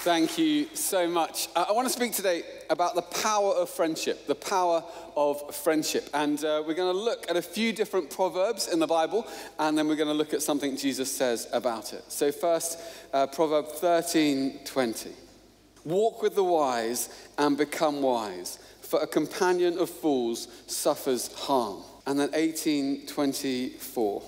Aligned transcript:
Thank 0.00 0.38
you 0.38 0.66
so 0.72 1.06
much. 1.06 1.48
Uh, 1.54 1.66
I 1.68 1.72
want 1.72 1.86
to 1.86 1.92
speak 1.92 2.12
today 2.12 2.42
about 2.70 2.94
the 2.94 3.02
power 3.02 3.52
of 3.52 3.68
friendship, 3.68 4.26
the 4.26 4.34
power 4.34 4.82
of 5.14 5.54
friendship. 5.54 6.08
And 6.14 6.42
uh, 6.42 6.62
we're 6.66 6.72
going 6.72 6.96
to 6.96 6.98
look 6.98 7.30
at 7.30 7.36
a 7.36 7.42
few 7.42 7.74
different 7.74 8.08
proverbs 8.08 8.68
in 8.68 8.78
the 8.78 8.86
Bible, 8.86 9.26
and 9.58 9.76
then 9.76 9.88
we're 9.88 9.96
going 9.96 10.08
to 10.08 10.14
look 10.14 10.32
at 10.32 10.40
something 10.40 10.74
Jesus 10.74 11.14
says 11.14 11.48
about 11.52 11.92
it. 11.92 12.10
So, 12.10 12.32
first, 12.32 12.78
uh, 13.12 13.26
Proverb 13.26 13.68
13 13.68 14.60
20. 14.64 15.10
Walk 15.84 16.22
with 16.22 16.34
the 16.34 16.44
wise 16.44 17.10
and 17.36 17.58
become 17.58 18.00
wise, 18.00 18.58
for 18.80 19.02
a 19.02 19.06
companion 19.06 19.76
of 19.76 19.90
fools 19.90 20.48
suffers 20.66 21.30
harm. 21.34 21.82
And 22.06 22.18
then 22.18 22.30
1824. 22.30 24.22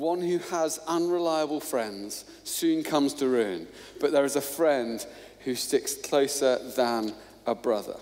One 0.00 0.22
who 0.22 0.38
has 0.38 0.80
unreliable 0.86 1.60
friends 1.60 2.24
soon 2.44 2.82
comes 2.82 3.12
to 3.14 3.28
ruin, 3.28 3.68
but 4.00 4.12
there 4.12 4.24
is 4.24 4.34
a 4.34 4.40
friend 4.40 5.04
who 5.40 5.54
sticks 5.54 5.94
closer 5.94 6.58
than 6.74 7.12
a 7.46 7.54
brother. 7.54 7.96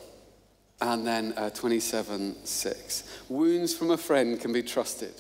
And 0.81 1.05
then 1.05 1.35
uh, 1.37 1.51
27 1.51 2.37
6. 2.47 3.03
Wounds 3.29 3.77
from 3.77 3.91
a 3.91 3.97
friend 3.97 4.41
can 4.41 4.53
be 4.53 4.63
trusted, 4.63 5.13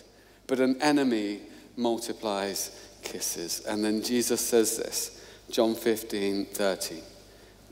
but 0.46 0.60
an 0.60 0.80
enemy 0.80 1.40
multiplies 1.76 2.70
kisses. 3.02 3.64
And 3.66 3.84
then 3.84 4.00
Jesus 4.00 4.40
says 4.40 4.76
this 4.76 5.20
John 5.50 5.74
15 5.74 6.44
30. 6.44 7.02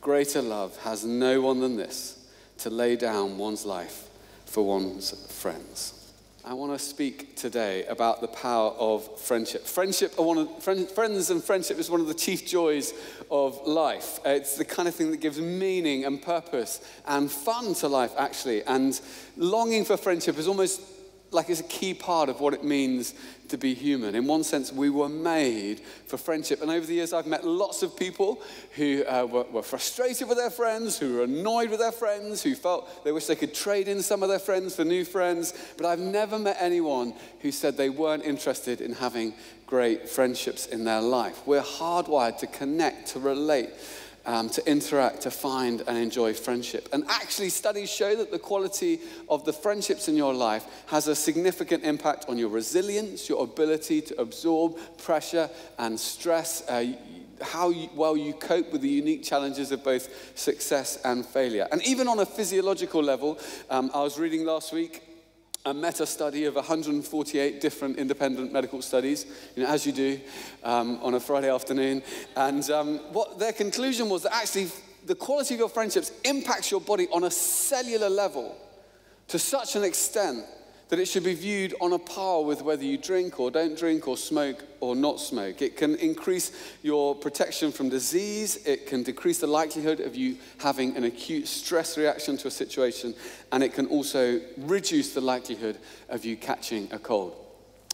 Greater 0.01 0.43
love 0.43 0.77
has 0.79 1.05
no 1.05 1.43
one 1.43 1.61
than 1.61 1.77
this 1.77 2.29
to 2.59 2.71
lay 2.71 2.97
down 2.97 3.39
one's 3.39 3.65
life 3.65 4.09
for 4.47 4.67
one's 4.67 5.13
friends. 5.33 6.06
I 6.49 6.55
want 6.55 6.71
to 6.71 6.79
speak 6.79 7.35
today 7.35 7.85
about 7.87 8.21
the 8.21 8.29
power 8.29 8.71
of 8.79 9.21
friendship. 9.21 9.67
Friendship, 9.67 10.15
of, 10.17 10.63
friends 10.63 11.31
and 11.31 11.43
friendship 11.43 11.77
is 11.77 11.91
one 11.91 12.01
of 12.01 12.07
the 12.07 12.15
chief 12.15 12.47
joys 12.47 12.95
of 13.33 13.67
life. 13.67 14.21
It's 14.25 14.57
the 14.57 14.65
kind 14.65 14.87
of 14.87 14.95
thing 14.95 15.11
that 15.11 15.17
gives 15.17 15.41
meaning 15.41 16.05
and 16.05 16.23
purpose 16.23 16.89
and 17.05 17.29
fun 17.29 17.75
to 17.75 17.89
life, 17.89 18.13
actually. 18.17 18.63
And 18.63 19.01
longing 19.37 19.85
for 19.85 19.97
friendship 19.97 20.39
is 20.39 20.47
almost 20.47 20.81
like 21.31 21.51
it's 21.51 21.61
a 21.61 21.65
key 21.65 21.93
part 21.93 22.29
of 22.29 22.41
what 22.41 22.55
it 22.55 22.65
means 22.65 23.15
to 23.49 23.57
be 23.57 23.75
human. 23.75 24.15
In 24.15 24.27
one 24.27 24.45
sense, 24.45 24.73
we 24.73 24.91
were 24.91 25.09
made 25.09 25.81
for 26.07 26.17
friendship. 26.17 26.63
And 26.63 26.71
over 26.71 26.87
the 26.87 26.95
years, 26.95 27.13
I've 27.13 27.27
met 27.27 27.45
lots 27.45 27.83
of 27.83 27.97
people 27.97 28.43
who 28.73 29.05
uh, 29.05 29.27
were, 29.31 29.45
were, 29.45 29.63
frustrated 29.63 30.29
with 30.29 30.39
their 30.39 30.51
friends, 30.51 30.99
who 30.99 31.15
were 31.15 31.25
annoyed 31.25 31.71
with 31.71 31.81
their 31.81 31.93
friends, 31.93 32.43
who 32.43 32.55
felt 32.55 33.05
they 33.05 33.13
wish 33.13 33.27
they 33.27 33.37
could 33.37 33.55
trade 33.55 33.89
in 33.89 34.03
some 34.03 34.23
of 34.23 34.29
their 34.29 34.39
friends 34.39 34.77
for 34.77 34.85
new 34.85 35.05
friends. 35.05 35.55
But 35.77 35.87
I've 35.87 35.99
never 35.99 36.39
met 36.39 36.57
anyone 36.61 37.15
who 37.41 37.53
said 37.53 37.77
they 37.77 37.91
weren't 37.91 38.25
interested 38.25 38.81
in 38.81 38.93
having 38.93 39.35
great 39.67 40.09
friendships 40.09 40.67
in 40.67 40.85
their 40.85 41.01
life. 41.01 41.47
We're 41.47 41.61
hardwired 41.61 42.39
to 42.39 42.47
connect, 42.47 43.09
to 43.09 43.21
relate 43.21 43.71
um, 44.27 44.51
to 44.51 44.71
interact, 44.71 45.23
to 45.23 45.31
find 45.31 45.83
and 45.87 45.97
enjoy 45.97 46.35
friendship. 46.35 46.89
And 46.93 47.05
actually, 47.09 47.49
studies 47.49 47.91
show 47.91 48.15
that 48.17 48.31
the 48.31 48.39
quality 48.39 49.01
of 49.29 49.45
the 49.45 49.53
friendships 49.53 50.09
in 50.09 50.17
your 50.17 50.35
life 50.35 50.67
has 50.87 51.09
a 51.09 51.15
significant 51.15 51.85
impact 51.85 52.27
on 52.29 52.37
your 52.37 52.49
resilience, 52.49 53.29
your 53.29 53.45
ability 53.45 54.03
to 54.03 54.21
absorb 54.21 54.77
pressure 54.99 55.49
and 55.79 55.99
stress. 55.99 56.69
Uh, 56.69 56.93
how 57.43 57.69
you, 57.69 57.91
well 57.95 58.17
you 58.17 58.33
cope 58.33 58.73
with 58.73 58.81
the 58.81 58.89
unique 58.89 59.23
challenges 59.23 59.71
of 59.71 59.85
both 59.85 60.09
success 60.39 60.99
and 61.05 61.25
failure. 61.25 61.69
And 61.71 61.87
even 61.87 62.09
on 62.09 62.19
a 62.19 62.25
physiological 62.25 63.03
level, 63.03 63.39
um, 63.69 63.91
I 63.93 64.01
was 64.01 64.19
reading 64.19 64.47
last 64.47 64.73
week 64.73 65.03
a 65.67 65.75
meta 65.75 66.07
study 66.07 66.45
of 66.45 66.55
148 66.55 67.61
different 67.61 67.99
independent 67.99 68.53
medical 68.53 68.81
studies, 68.81 69.27
you 69.57 69.65
know, 69.65 69.69
as 69.69 69.85
you 69.85 69.93
do 69.93 70.21
um, 70.63 70.99
on 71.03 71.15
a 71.15 71.21
Friday 71.21 71.53
afternoon. 71.53 72.05
And 72.37 72.71
um, 72.71 72.99
what 73.13 73.41
their 73.41 73.53
conclusion 73.53 74.09
was 74.09 74.23
that 74.23 74.33
actually 74.33 74.69
the 75.07 75.17
quality 75.17 75.55
of 75.55 75.61
your 75.61 75.69
friendships 75.69 76.13
impacts 76.25 76.71
your 76.71 76.81
body 76.81 77.09
on 77.13 77.25
a 77.25 77.31
cellular 77.33 78.09
level 78.09 78.57
to 79.27 79.41
such 79.41 79.75
an 79.75 79.83
extent 79.83 80.45
that 80.89 80.99
it 80.99 81.07
should 81.07 81.25
be 81.25 81.35
viewed 81.35 81.75
on 81.81 81.93
a 81.93 81.99
par 81.99 82.43
with 82.45 82.63
whether 82.63 82.85
you 82.85 82.97
drink 82.97 83.41
or 83.41 83.51
don't 83.51 83.77
drink 83.77 84.07
or 84.07 84.17
smoke 84.17 84.65
or 84.81 84.95
not 84.95 85.19
smoke. 85.19 85.61
It 85.61 85.77
can 85.77 85.97
increase 85.97 86.53
your 86.83 87.15
protection 87.15 87.73
from 87.73 87.89
disease, 87.89 88.65
it 88.67 88.87
can 88.87 89.03
decrease 89.03 89.41
the 89.41 89.49
likelihood 89.49 90.01
of 90.01 90.15
you 90.15 90.37
having 90.59 90.97
an 90.97 91.05
acute 91.05 91.49
stress 91.49 91.99
reaction 91.99 92.37
to 92.39 92.49
a 92.49 92.51
situation, 92.51 93.15
and 93.51 93.63
it 93.65 93.75
can 93.75 93.87
also 93.89 94.41
reduce 94.59 95.13
the 95.13 95.21
likelihood 95.21 95.79
of 96.09 96.25
you 96.25 96.37
catching 96.37 96.89
a 96.93 96.99
cold. 96.99 97.37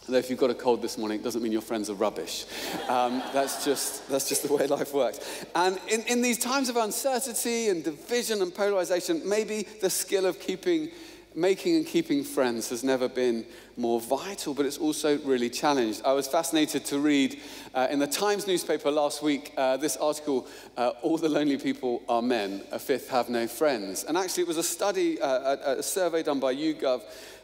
Although 0.07 0.17
if 0.17 0.29
you've 0.29 0.39
got 0.39 0.49
a 0.49 0.55
cold 0.55 0.81
this 0.81 0.97
morning, 0.97 1.21
it 1.21 1.23
doesn't 1.23 1.41
mean 1.41 1.53
your 1.53 1.61
friends 1.61 1.89
are 1.89 1.93
rubbish. 1.93 2.45
Um, 2.89 3.23
that's, 3.31 3.63
just, 3.63 4.07
that's 4.09 4.27
just 4.27 4.45
the 4.45 4.53
way 4.53 4.67
life 4.67 4.93
works. 4.93 5.45
And 5.55 5.79
in, 5.87 6.01
in 6.01 6.21
these 6.21 6.37
times 6.37 6.67
of 6.67 6.75
uncertainty 6.75 7.69
and 7.69 7.83
division 7.83 8.41
and 8.41 8.53
polarization, 8.53 9.21
maybe 9.27 9.65
the 9.81 9.89
skill 9.89 10.25
of 10.25 10.41
keeping 10.41 10.89
making 11.35 11.75
and 11.75 11.85
keeping 11.85 12.23
friends 12.23 12.69
has 12.69 12.83
never 12.83 13.07
been 13.07 13.45
more 13.77 13.99
vital, 13.99 14.53
but 14.53 14.65
it's 14.65 14.77
also 14.77 15.17
really 15.19 15.49
challenged. 15.49 16.01
I 16.05 16.13
was 16.13 16.27
fascinated 16.27 16.85
to 16.85 16.99
read 16.99 17.39
uh, 17.73 17.87
in 17.89 17.99
the 17.99 18.07
Times 18.07 18.47
newspaper 18.47 18.91
last 18.91 19.23
week 19.23 19.53
uh, 19.57 19.77
this 19.77 19.97
article, 19.97 20.47
uh, 20.77 20.91
All 21.01 21.17
the 21.17 21.29
Lonely 21.29 21.57
People 21.57 22.03
Are 22.07 22.21
Men, 22.21 22.61
a 22.71 22.79
fifth 22.79 23.09
have 23.09 23.29
no 23.29 23.47
friends. 23.47 24.03
And 24.03 24.17
actually, 24.17 24.43
it 24.43 24.47
was 24.47 24.57
a 24.57 24.63
study, 24.63 25.19
uh, 25.19 25.57
a, 25.65 25.79
a, 25.79 25.83
survey 25.83 26.23
done 26.23 26.39
by 26.39 26.53
YouGov, 26.53 27.01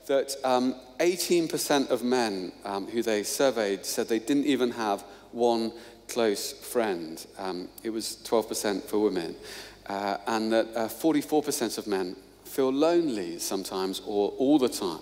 that 0.07 0.35
um, 0.43 0.75
18% 0.99 1.89
of 1.89 2.03
men 2.03 2.51
um, 2.65 2.87
who 2.87 3.01
they 3.01 3.23
surveyed 3.23 3.85
said 3.85 4.07
they 4.07 4.19
didn't 4.19 4.45
even 4.45 4.71
have 4.71 5.03
one 5.31 5.71
close 6.07 6.51
friend. 6.51 7.25
Um, 7.37 7.69
it 7.83 7.91
was 7.91 8.17
12% 8.23 8.83
for 8.83 8.99
women. 8.99 9.35
Uh, 9.87 10.17
and 10.27 10.51
that 10.51 10.73
44% 10.75 11.77
uh, 11.77 11.81
of 11.81 11.87
men 11.87 12.15
feel 12.49 12.71
lonely 12.71 13.39
sometimes 13.39 14.01
or 14.05 14.29
all 14.37 14.57
the 14.57 14.69
time. 14.69 15.01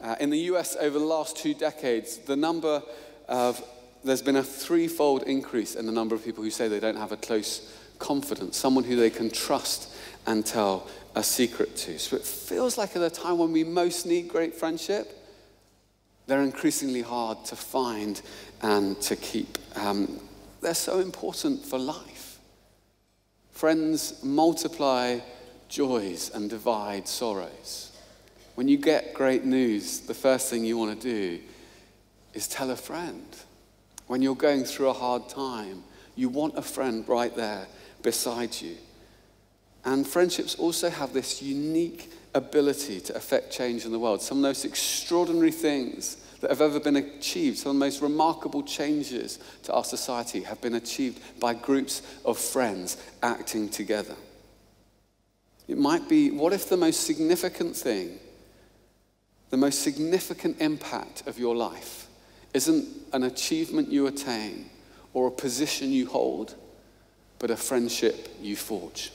Uh, 0.00 0.16
in 0.18 0.30
the 0.30 0.38
US, 0.52 0.76
over 0.80 0.98
the 0.98 1.04
last 1.04 1.36
two 1.36 1.54
decades, 1.54 2.18
the 2.18 2.36
number 2.36 2.82
of 3.28 3.62
there's 4.02 4.22
been 4.22 4.36
a 4.36 4.42
threefold 4.42 5.24
increase 5.24 5.74
in 5.74 5.84
the 5.84 5.92
number 5.92 6.14
of 6.14 6.24
people 6.24 6.42
who 6.42 6.50
say 6.50 6.68
they 6.68 6.80
don't 6.80 6.96
have 6.96 7.12
a 7.12 7.18
close 7.18 7.70
confidant, 7.98 8.54
someone 8.54 8.82
who 8.84 8.96
they 8.96 9.10
can 9.10 9.30
trust 9.30 9.92
and 10.26 10.46
tell 10.46 10.88
a 11.14 11.22
secret 11.22 11.76
to. 11.76 11.98
So 11.98 12.16
it 12.16 12.24
feels 12.24 12.78
like 12.78 12.96
at 12.96 13.02
a 13.02 13.10
time 13.10 13.38
when 13.38 13.52
we 13.52 13.62
most 13.62 14.06
need 14.06 14.28
great 14.28 14.54
friendship, 14.54 15.16
they're 16.26 16.42
increasingly 16.42 17.02
hard 17.02 17.44
to 17.46 17.56
find 17.56 18.22
and 18.62 19.00
to 19.02 19.16
keep. 19.16 19.58
Um, 19.76 20.20
they're 20.62 20.74
so 20.74 21.00
important 21.00 21.64
for 21.64 21.78
life. 21.78 22.38
Friends 23.50 24.22
multiply 24.22 25.18
joys 25.70 26.30
and 26.34 26.50
divide 26.50 27.08
sorrows. 27.08 27.96
When 28.56 28.68
you 28.68 28.76
get 28.76 29.14
great 29.14 29.44
news, 29.44 30.00
the 30.00 30.12
first 30.12 30.50
thing 30.50 30.64
you 30.64 30.76
want 30.76 31.00
to 31.00 31.08
do 31.08 31.40
is 32.34 32.46
tell 32.46 32.70
a 32.70 32.76
friend. 32.76 33.24
When 34.06 34.20
you're 34.20 34.34
going 34.34 34.64
through 34.64 34.90
a 34.90 34.92
hard 34.92 35.28
time, 35.28 35.84
you 36.16 36.28
want 36.28 36.58
a 36.58 36.62
friend 36.62 37.08
right 37.08 37.34
there 37.34 37.66
beside 38.02 38.60
you. 38.60 38.76
And 39.84 40.06
friendships 40.06 40.56
also 40.56 40.90
have 40.90 41.14
this 41.14 41.40
unique 41.40 42.12
ability 42.34 43.00
to 43.00 43.16
affect 43.16 43.52
change 43.52 43.86
in 43.86 43.92
the 43.92 43.98
world. 43.98 44.20
Some 44.20 44.38
of 44.38 44.42
the 44.42 44.48
most 44.48 44.64
extraordinary 44.64 45.52
things 45.52 46.16
that 46.40 46.50
have 46.50 46.60
ever 46.60 46.80
been 46.80 46.96
achieved, 46.96 47.58
some 47.58 47.70
of 47.70 47.76
the 47.76 47.86
most 47.86 48.02
remarkable 48.02 48.62
changes 48.62 49.38
to 49.62 49.72
our 49.72 49.84
society 49.84 50.42
have 50.42 50.60
been 50.60 50.74
achieved 50.74 51.20
by 51.40 51.54
groups 51.54 52.02
of 52.24 52.38
friends 52.38 52.96
acting 53.22 53.68
together. 53.68 54.16
It 55.70 55.78
might 55.78 56.08
be 56.08 56.32
what 56.32 56.52
if 56.52 56.68
the 56.68 56.76
most 56.76 57.06
significant 57.06 57.76
thing, 57.76 58.18
the 59.50 59.56
most 59.56 59.82
significant 59.82 60.60
impact 60.60 61.22
of 61.28 61.38
your 61.38 61.54
life, 61.54 62.08
isn't 62.52 62.88
an 63.12 63.22
achievement 63.22 63.88
you 63.88 64.08
attain 64.08 64.68
or 65.14 65.28
a 65.28 65.30
position 65.30 65.92
you 65.92 66.08
hold, 66.08 66.56
but 67.38 67.52
a 67.52 67.56
friendship 67.56 68.34
you 68.42 68.56
forge? 68.56 69.12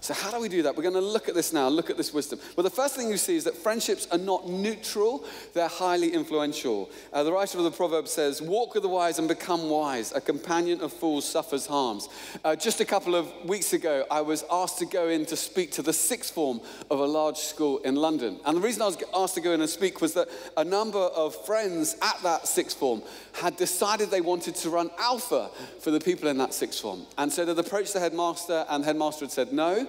So, 0.00 0.14
how 0.14 0.30
do 0.30 0.40
we 0.40 0.48
do 0.48 0.62
that? 0.62 0.76
We're 0.76 0.84
going 0.84 0.94
to 0.94 1.00
look 1.00 1.28
at 1.28 1.34
this 1.34 1.52
now, 1.52 1.68
look 1.68 1.90
at 1.90 1.96
this 1.96 2.14
wisdom. 2.14 2.38
Well, 2.54 2.62
the 2.62 2.70
first 2.70 2.94
thing 2.94 3.08
you 3.08 3.16
see 3.16 3.34
is 3.34 3.44
that 3.44 3.56
friendships 3.56 4.06
are 4.12 4.18
not 4.18 4.48
neutral, 4.48 5.24
they're 5.54 5.66
highly 5.66 6.12
influential. 6.12 6.88
Uh, 7.12 7.24
the 7.24 7.32
writer 7.32 7.58
of 7.58 7.64
the 7.64 7.72
proverb 7.72 8.06
says, 8.06 8.40
Walk 8.40 8.74
with 8.74 8.84
the 8.84 8.88
wise 8.88 9.18
and 9.18 9.26
become 9.26 9.68
wise. 9.68 10.12
A 10.12 10.20
companion 10.20 10.80
of 10.82 10.92
fools 10.92 11.28
suffers 11.28 11.66
harms. 11.66 12.08
Uh, 12.44 12.54
just 12.54 12.80
a 12.80 12.84
couple 12.84 13.16
of 13.16 13.26
weeks 13.44 13.72
ago, 13.72 14.04
I 14.08 14.20
was 14.20 14.44
asked 14.52 14.78
to 14.78 14.86
go 14.86 15.08
in 15.08 15.26
to 15.26 15.36
speak 15.36 15.72
to 15.72 15.82
the 15.82 15.92
sixth 15.92 16.32
form 16.32 16.60
of 16.92 17.00
a 17.00 17.06
large 17.06 17.38
school 17.38 17.78
in 17.78 17.96
London. 17.96 18.38
And 18.44 18.56
the 18.56 18.60
reason 18.60 18.82
I 18.82 18.86
was 18.86 19.02
asked 19.16 19.34
to 19.34 19.40
go 19.40 19.50
in 19.50 19.60
and 19.60 19.68
speak 19.68 20.00
was 20.00 20.14
that 20.14 20.28
a 20.56 20.64
number 20.64 20.98
of 20.98 21.34
friends 21.44 21.96
at 22.02 22.22
that 22.22 22.46
sixth 22.46 22.78
form 22.78 23.02
had 23.32 23.56
decided 23.56 24.10
they 24.10 24.20
wanted 24.20 24.54
to 24.56 24.70
run 24.70 24.90
alpha 24.96 25.50
for 25.80 25.90
the 25.90 26.00
people 26.00 26.28
in 26.28 26.38
that 26.38 26.54
sixth 26.54 26.80
form. 26.80 27.04
And 27.16 27.32
so 27.32 27.44
they'd 27.44 27.58
approached 27.58 27.94
the 27.94 28.00
headmaster, 28.00 28.64
and 28.70 28.84
the 28.84 28.86
headmaster 28.86 29.24
had 29.24 29.32
said 29.32 29.52
no 29.52 29.87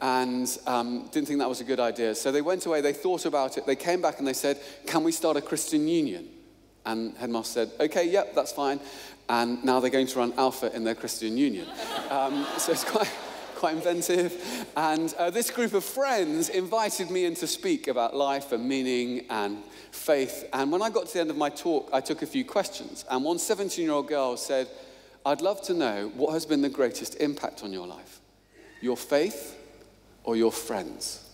and 0.00 0.58
um, 0.66 1.08
didn't 1.12 1.28
think 1.28 1.38
that 1.40 1.48
was 1.48 1.60
a 1.60 1.64
good 1.64 1.80
idea. 1.80 2.14
So 2.14 2.32
they 2.32 2.42
went 2.42 2.66
away, 2.66 2.80
they 2.80 2.92
thought 2.92 3.26
about 3.26 3.58
it, 3.58 3.66
they 3.66 3.76
came 3.76 4.00
back 4.00 4.18
and 4.18 4.26
they 4.26 4.32
said, 4.32 4.58
Can 4.86 5.04
we 5.04 5.12
start 5.12 5.36
a 5.36 5.42
Christian 5.42 5.86
union? 5.86 6.28
And 6.86 7.16
headmaster 7.16 7.66
said, 7.66 7.70
Okay, 7.80 8.08
yep, 8.08 8.34
that's 8.34 8.52
fine. 8.52 8.80
and 9.28 9.62
now 9.62 9.78
they're 9.80 9.90
going 9.90 10.06
to 10.08 10.18
run 10.18 10.32
Alpha 10.36 10.74
in 10.74 10.84
their 10.84 10.94
Christian 10.94 11.36
union. 11.36 11.66
Um, 12.10 12.46
so 12.58 12.72
it's 12.72 12.84
quite, 12.84 13.10
quite 13.54 13.76
inventive. 13.76 14.66
And 14.76 15.14
uh, 15.18 15.30
this 15.30 15.50
group 15.50 15.74
of 15.74 15.84
friends 15.84 16.48
invited 16.48 17.10
me 17.10 17.26
in 17.26 17.34
to 17.36 17.46
speak 17.46 17.86
about 17.86 18.16
life 18.16 18.52
and 18.52 18.66
meaning 18.66 19.26
and 19.28 19.58
faith. 19.92 20.48
And 20.52 20.72
when 20.72 20.82
I 20.82 20.90
got 20.90 21.06
to 21.06 21.12
the 21.12 21.20
end 21.20 21.30
of 21.30 21.36
my 21.36 21.50
talk, 21.50 21.90
I 21.92 22.00
took 22.00 22.22
a 22.22 22.26
few 22.26 22.44
questions. 22.44 23.04
And 23.10 23.22
one 23.22 23.38
17 23.38 23.84
year 23.84 23.92
old 23.92 24.08
girl 24.08 24.36
said, 24.36 24.66
I'd 25.26 25.42
love 25.42 25.60
to 25.62 25.74
know 25.74 26.10
what 26.16 26.32
has 26.32 26.46
been 26.46 26.62
the 26.62 26.70
greatest 26.70 27.20
impact 27.20 27.62
on 27.62 27.72
your 27.72 27.86
life 27.86 28.20
your 28.80 28.96
faith 28.96 29.56
or 30.24 30.36
your 30.36 30.52
friends? 30.52 31.30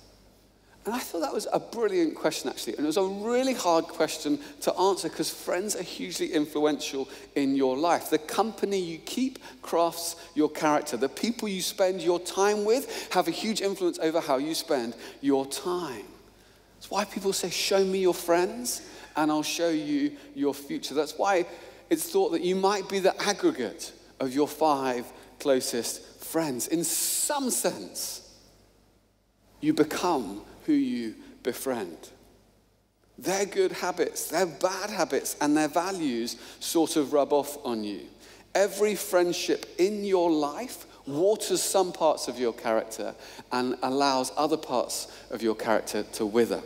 And 0.86 0.94
I 0.94 1.00
thought 1.00 1.20
that 1.22 1.34
was 1.34 1.48
a 1.52 1.58
brilliant 1.58 2.14
question, 2.14 2.48
actually. 2.48 2.76
And 2.76 2.84
it 2.84 2.86
was 2.86 2.96
a 2.96 3.02
really 3.02 3.54
hard 3.54 3.86
question 3.86 4.38
to 4.60 4.72
answer 4.74 5.08
because 5.08 5.28
friends 5.28 5.74
are 5.74 5.82
hugely 5.82 6.32
influential 6.32 7.08
in 7.34 7.56
your 7.56 7.76
life. 7.76 8.08
The 8.08 8.18
company 8.18 8.78
you 8.78 8.98
keep 8.98 9.40
crafts 9.62 10.14
your 10.36 10.48
character. 10.48 10.96
The 10.96 11.08
people 11.08 11.48
you 11.48 11.60
spend 11.60 12.02
your 12.02 12.20
time 12.20 12.64
with 12.64 13.08
have 13.12 13.26
a 13.26 13.32
huge 13.32 13.62
influence 13.62 13.98
over 13.98 14.20
how 14.20 14.36
you 14.36 14.54
spend 14.54 14.94
your 15.20 15.44
time. 15.44 16.04
That's 16.76 16.88
why 16.88 17.04
people 17.04 17.32
say, 17.32 17.50
Show 17.50 17.84
me 17.84 17.98
your 17.98 18.14
friends, 18.14 18.82
and 19.16 19.32
I'll 19.32 19.42
show 19.42 19.70
you 19.70 20.12
your 20.36 20.54
future. 20.54 20.94
That's 20.94 21.18
why 21.18 21.46
it's 21.90 22.08
thought 22.08 22.30
that 22.30 22.42
you 22.42 22.54
might 22.54 22.88
be 22.88 23.00
the 23.00 23.20
aggregate 23.22 23.92
of 24.20 24.32
your 24.32 24.46
five 24.46 25.04
closest 25.40 26.15
friends. 26.36 26.68
In 26.68 26.84
some 26.84 27.48
sense, 27.48 28.30
you 29.62 29.72
become 29.72 30.42
who 30.66 30.74
you 30.74 31.14
befriend. 31.42 31.96
Their 33.16 33.46
good 33.46 33.72
habits, 33.72 34.28
their 34.28 34.44
bad 34.44 34.90
habits, 34.90 35.36
and 35.40 35.56
their 35.56 35.68
values 35.68 36.36
sort 36.60 36.96
of 36.96 37.14
rub 37.14 37.32
off 37.32 37.56
on 37.64 37.84
you. 37.84 38.02
Every 38.54 38.94
friendship 38.96 39.64
in 39.78 40.04
your 40.04 40.30
life 40.30 40.84
waters 41.06 41.62
some 41.62 41.90
parts 41.90 42.28
of 42.28 42.38
your 42.38 42.52
character 42.52 43.14
and 43.50 43.78
allows 43.82 44.30
other 44.36 44.58
parts 44.58 45.08
of 45.30 45.42
your 45.42 45.54
character 45.54 46.02
to 46.02 46.26
wither. 46.26 46.62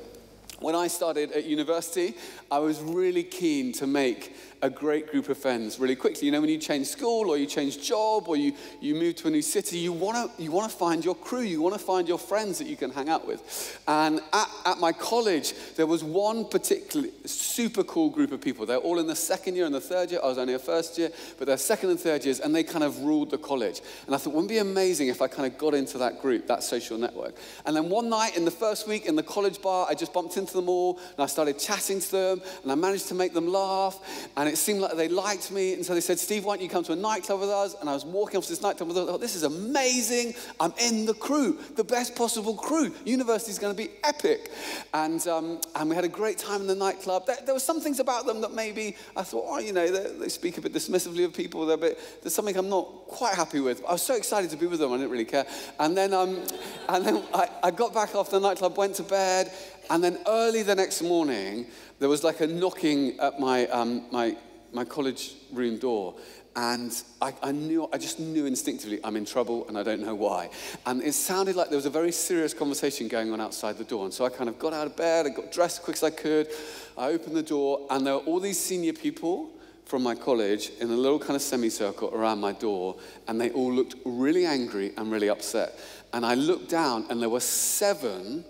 When 0.60 0.74
I 0.74 0.88
started 0.88 1.32
at 1.32 1.46
university, 1.46 2.14
I 2.50 2.58
was 2.58 2.80
really 2.82 3.22
keen 3.22 3.72
to 3.74 3.86
make 3.86 4.34
a 4.62 4.68
great 4.68 5.10
group 5.10 5.28
of 5.28 5.38
friends 5.38 5.78
really 5.78 5.96
quickly. 5.96 6.26
You 6.26 6.32
know, 6.32 6.40
when 6.40 6.50
you 6.50 6.58
change 6.58 6.86
school 6.86 7.30
or 7.30 7.38
you 7.38 7.46
change 7.46 7.82
job 7.82 8.28
or 8.28 8.36
you, 8.36 8.52
you 8.80 8.94
move 8.94 9.16
to 9.16 9.28
a 9.28 9.30
new 9.30 9.42
city, 9.42 9.78
you 9.78 9.92
want 9.92 10.36
to 10.36 10.42
you 10.42 10.50
wanna 10.50 10.68
find 10.68 11.04
your 11.04 11.14
crew, 11.14 11.40
you 11.40 11.62
want 11.62 11.74
to 11.74 11.80
find 11.80 12.06
your 12.06 12.18
friends 12.18 12.58
that 12.58 12.66
you 12.66 12.76
can 12.76 12.90
hang 12.90 13.08
out 13.08 13.26
with. 13.26 13.80
And 13.88 14.20
at, 14.32 14.48
at 14.66 14.78
my 14.78 14.92
college, 14.92 15.54
there 15.76 15.86
was 15.86 16.04
one 16.04 16.44
particularly 16.44 17.12
super 17.24 17.82
cool 17.84 18.10
group 18.10 18.32
of 18.32 18.40
people. 18.40 18.66
They're 18.66 18.76
all 18.76 18.98
in 18.98 19.06
the 19.06 19.16
second 19.16 19.56
year 19.56 19.64
and 19.64 19.74
the 19.74 19.80
third 19.80 20.10
year. 20.10 20.20
I 20.22 20.26
was 20.26 20.38
only 20.38 20.54
a 20.54 20.58
first 20.58 20.98
year, 20.98 21.10
but 21.38 21.46
they're 21.46 21.56
second 21.56 21.90
and 21.90 21.98
third 21.98 22.24
years, 22.24 22.40
and 22.40 22.54
they 22.54 22.64
kind 22.64 22.84
of 22.84 22.98
ruled 22.98 23.30
the 23.30 23.38
college. 23.38 23.80
And 24.06 24.14
I 24.14 24.18
thought, 24.18 24.34
wouldn't 24.34 24.50
it 24.50 24.54
be 24.54 24.58
amazing 24.58 25.08
if 25.08 25.22
I 25.22 25.28
kind 25.28 25.50
of 25.50 25.58
got 25.58 25.74
into 25.74 25.96
that 25.98 26.20
group, 26.20 26.46
that 26.48 26.62
social 26.62 26.98
network? 26.98 27.34
And 27.64 27.74
then 27.74 27.88
one 27.88 28.10
night 28.10 28.36
in 28.36 28.44
the 28.44 28.50
first 28.50 28.86
week 28.86 29.06
in 29.06 29.16
the 29.16 29.22
college 29.22 29.62
bar, 29.62 29.86
I 29.88 29.94
just 29.94 30.12
bumped 30.12 30.36
into 30.36 30.49
them 30.52 30.68
all 30.68 30.98
and 31.16 31.20
I 31.20 31.26
started 31.26 31.58
chatting 31.58 32.00
to 32.00 32.10
them 32.10 32.42
and 32.62 32.72
I 32.72 32.74
managed 32.74 33.08
to 33.08 33.14
make 33.14 33.34
them 33.34 33.48
laugh. 33.48 33.98
And 34.36 34.48
it 34.48 34.56
seemed 34.56 34.80
like 34.80 34.96
they 34.96 35.08
liked 35.08 35.50
me. 35.50 35.74
And 35.74 35.84
so 35.84 35.94
they 35.94 36.00
said, 36.00 36.18
Steve, 36.18 36.44
why 36.44 36.56
don't 36.56 36.62
you 36.62 36.70
come 36.70 36.84
to 36.84 36.92
a 36.92 36.96
nightclub 36.96 37.40
with 37.40 37.50
us? 37.50 37.76
And 37.80 37.88
I 37.88 37.94
was 37.94 38.04
walking 38.04 38.38
off 38.38 38.44
to 38.44 38.50
this 38.50 38.62
nightclub 38.62 38.88
with 38.88 38.96
them. 38.96 39.08
I 39.08 39.12
thought, 39.12 39.20
this 39.20 39.36
is 39.36 39.42
amazing. 39.42 40.34
I'm 40.58 40.72
in 40.82 41.06
the 41.06 41.14
crew, 41.14 41.58
the 41.76 41.84
best 41.84 42.14
possible 42.14 42.54
crew. 42.54 42.94
University 43.04 43.50
is 43.50 43.58
going 43.58 43.74
to 43.74 43.82
be 43.82 43.90
epic. 44.04 44.50
And, 44.94 45.26
um, 45.26 45.60
and 45.74 45.88
we 45.88 45.94
had 45.94 46.04
a 46.04 46.08
great 46.08 46.38
time 46.38 46.60
in 46.60 46.66
the 46.66 46.74
nightclub. 46.74 47.26
There, 47.26 47.36
there 47.44 47.54
were 47.54 47.60
some 47.60 47.80
things 47.80 48.00
about 48.00 48.26
them 48.26 48.40
that 48.40 48.52
maybe 48.52 48.96
I 49.16 49.22
thought, 49.22 49.44
oh, 49.46 49.58
you 49.58 49.72
know, 49.72 49.90
they, 49.90 50.28
speak 50.28 50.58
a 50.58 50.60
bit 50.60 50.72
dismissively 50.72 51.24
of 51.24 51.34
people. 51.34 51.66
They're 51.66 51.76
a 51.76 51.78
bit, 51.78 51.98
there's 52.22 52.34
something 52.34 52.56
I'm 52.56 52.68
not 52.68 52.86
quite 53.08 53.34
happy 53.34 53.60
with. 53.60 53.84
I 53.86 53.92
was 53.92 54.02
so 54.02 54.14
excited 54.14 54.50
to 54.50 54.56
be 54.56 54.66
with 54.66 54.80
them, 54.80 54.92
I 54.92 54.96
didn't 54.96 55.10
really 55.10 55.24
care. 55.24 55.46
And 55.78 55.96
then, 55.96 56.14
um, 56.14 56.40
and 56.88 57.04
then 57.04 57.22
I, 57.34 57.48
I 57.62 57.70
got 57.70 57.92
back 57.92 58.14
after 58.14 58.38
the 58.38 58.40
nightclub, 58.40 58.76
went 58.76 58.94
to 58.96 59.02
bed, 59.02 59.50
and 59.90 60.02
then 60.02 60.18
early 60.26 60.62
the 60.62 60.74
next 60.74 61.02
morning, 61.02 61.66
there 61.98 62.08
was 62.08 62.22
like 62.22 62.40
a 62.40 62.46
knocking 62.46 63.18
at 63.18 63.40
my, 63.40 63.66
um, 63.66 64.06
my, 64.12 64.36
my 64.72 64.84
college 64.84 65.34
room 65.52 65.78
door. 65.78 66.14
And 66.56 66.92
I, 67.20 67.32
I, 67.42 67.52
knew, 67.52 67.88
I 67.92 67.98
just 67.98 68.18
knew 68.18 68.46
instinctively 68.46 69.00
I'm 69.04 69.16
in 69.16 69.24
trouble 69.24 69.66
and 69.68 69.76
I 69.76 69.82
don't 69.82 70.00
know 70.00 70.14
why. 70.14 70.50
And 70.86 71.02
it 71.02 71.14
sounded 71.14 71.56
like 71.56 71.68
there 71.68 71.76
was 71.76 71.86
a 71.86 71.90
very 71.90 72.12
serious 72.12 72.54
conversation 72.54 73.08
going 73.08 73.32
on 73.32 73.40
outside 73.40 73.78
the 73.78 73.84
door. 73.84 74.04
And 74.04 74.14
so 74.14 74.24
I 74.24 74.30
kind 74.30 74.48
of 74.48 74.58
got 74.58 74.72
out 74.72 74.86
of 74.86 74.96
bed, 74.96 75.26
I 75.26 75.30
got 75.30 75.52
dressed 75.52 75.78
as 75.78 75.84
quick 75.84 75.96
as 75.96 76.04
I 76.04 76.10
could. 76.10 76.48
I 76.96 77.08
opened 77.08 77.36
the 77.36 77.42
door, 77.42 77.86
and 77.90 78.06
there 78.06 78.14
were 78.14 78.20
all 78.20 78.40
these 78.40 78.58
senior 78.58 78.92
people 78.92 79.50
from 79.84 80.02
my 80.02 80.14
college 80.14 80.70
in 80.80 80.90
a 80.90 80.94
little 80.94 81.18
kind 81.18 81.34
of 81.34 81.42
semicircle 81.42 82.14
around 82.14 82.40
my 82.40 82.52
door, 82.52 82.96
and 83.26 83.40
they 83.40 83.50
all 83.50 83.72
looked 83.72 83.96
really 84.04 84.46
angry 84.46 84.92
and 84.96 85.10
really 85.10 85.28
upset. 85.28 85.78
And 86.12 86.24
I 86.24 86.34
looked 86.34 86.68
down, 86.68 87.06
and 87.10 87.20
there 87.20 87.28
were 87.28 87.40
seven 87.40 88.44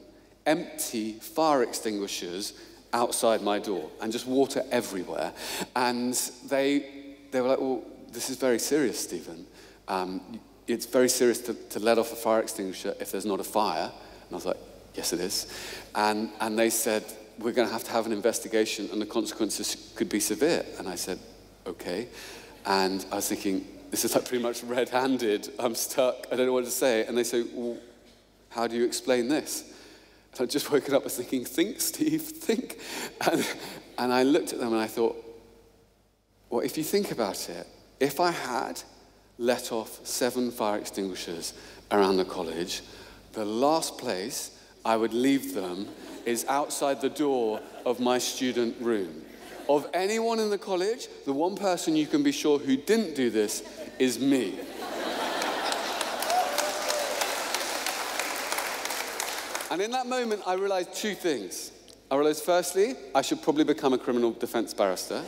empty 0.47 1.13
fire 1.15 1.63
extinguishers 1.63 2.55
outside 2.93 3.43
my 3.43 3.59
door 3.59 3.91
and 4.01 4.13
just 4.13 4.27
water 4.27 4.65
everywhere. 4.71 5.33
And 5.77 6.15
they, 6.49 7.17
they 7.31 7.41
were 7.41 7.49
like, 7.49 7.61
well, 7.61 7.85
this 8.13 8.31
is 8.31 8.37
very 8.37 8.59
serious, 8.59 8.99
Stephen. 8.99 9.47
Um, 9.89 10.41
it's 10.67 10.87
very 10.87 11.09
serious 11.09 11.41
to, 11.43 11.55
to 11.55 11.81
let 11.81 11.99
off 11.99 12.13
a 12.13 12.17
fire 12.17 12.41
extinguisher 12.41 12.95
if 13.01 13.13
there's 13.13 13.27
not 13.27 13.41
a 13.41 13.45
fire. 13.45 13.91
And 13.91 14.33
I 14.33 14.35
was 14.35 14.47
like, 14.47 14.57
yes, 14.95 15.13
it 15.13 15.21
is. 15.21 15.47
And, 15.95 16.31
and 16.41 16.59
they 16.59 16.71
said, 16.71 17.05
we're 17.39 17.53
going 17.53 17.67
to 17.67 17.73
have 17.73 17.85
to 17.85 17.91
have 17.93 18.07
an 18.07 18.13
investigation 18.13 18.89
and 18.93 19.01
the 19.01 19.07
consequences 19.07 19.93
could 19.95 20.09
be 20.09 20.21
severe. 20.21 20.65
And 20.79 20.89
I 20.89 20.95
said, 20.95 21.19
okay. 21.67 22.09
And 22.67 23.05
I 23.11 23.17
was 23.17 23.29
thinking, 23.29 23.67
this 23.91 24.05
is 24.05 24.15
like 24.15 24.27
pretty 24.27 24.43
much 24.43 24.63
red 24.63 24.89
handed. 24.89 25.51
I'm 25.59 25.75
stuck. 25.75 26.27
I 26.31 26.37
don't 26.37 26.47
know 26.47 26.53
what 26.53 26.65
to 26.65 26.71
say. 26.71 27.07
And 27.07 27.17
they 27.17 27.25
say, 27.25 27.45
well, 27.53 27.79
how 28.51 28.67
do 28.67 28.77
you 28.77 28.85
explain 28.85 29.29
this? 29.29 29.70
And 30.33 30.43
I'd 30.43 30.51
just 30.51 30.71
woken 30.71 30.95
up, 30.95 31.03
I 31.03 31.05
was 31.05 31.17
thinking, 31.17 31.45
think, 31.45 31.81
Steve, 31.81 32.23
think. 32.23 32.79
And, 33.31 33.47
and 33.99 34.13
I 34.13 34.23
looked 34.23 34.53
at 34.53 34.61
them 34.61 34.73
and 34.73 34.81
I 34.81 34.87
thought, 34.87 35.17
well, 36.49 36.61
if 36.61 36.77
you 36.77 36.85
think 36.85 37.11
about 37.13 37.49
it, 37.49 37.67
if 38.01 38.19
I 38.19 38.31
had 38.31 38.83
let 39.39 39.73
off 39.73 40.05
seven 40.07 40.51
fire 40.51 40.79
extinguishers 40.79 41.55
around 41.91 42.17
the 42.17 42.25
college, 42.25 42.83
the 43.33 43.45
last 43.45 43.99
place 43.99 44.59
I 44.85 44.97
would 44.97 45.13
leave 45.13 45.55
them 45.55 45.89
is 46.27 46.45
outside 46.47 47.01
the 47.01 47.11
door 47.11 47.61
of 47.85 48.01
my 48.01 48.19
student 48.19 48.77
room. 48.81 49.25
Of 49.69 49.89
anyone 49.95 50.41
in 50.41 50.51
the 50.51 50.59
college, 50.59 51.09
the 51.27 51.33
one 51.33 51.57
person 51.57 51.95
you 51.95 52.07
can 52.07 52.23
be 52.23 52.33
sure 52.33 52.59
who 52.59 52.77
didn't 52.77 53.15
do 53.15 53.31
this 53.31 53.63
is 53.99 54.19
me. 54.19 54.59
And 59.71 59.81
in 59.81 59.93
that 59.93 60.07
moment, 60.07 60.43
I 60.47 60.55
realized 60.55 60.95
two 60.95 61.15
things. 61.15 61.71
I 62.11 62.17
realized, 62.17 62.43
firstly, 62.43 62.97
I 63.15 63.23
should 63.23 63.41
probably 63.41 63.63
become 63.63 63.93
a 63.93 63.99
criminal 63.99 64.33
defense 64.33 64.75
barrister. 64.75 65.23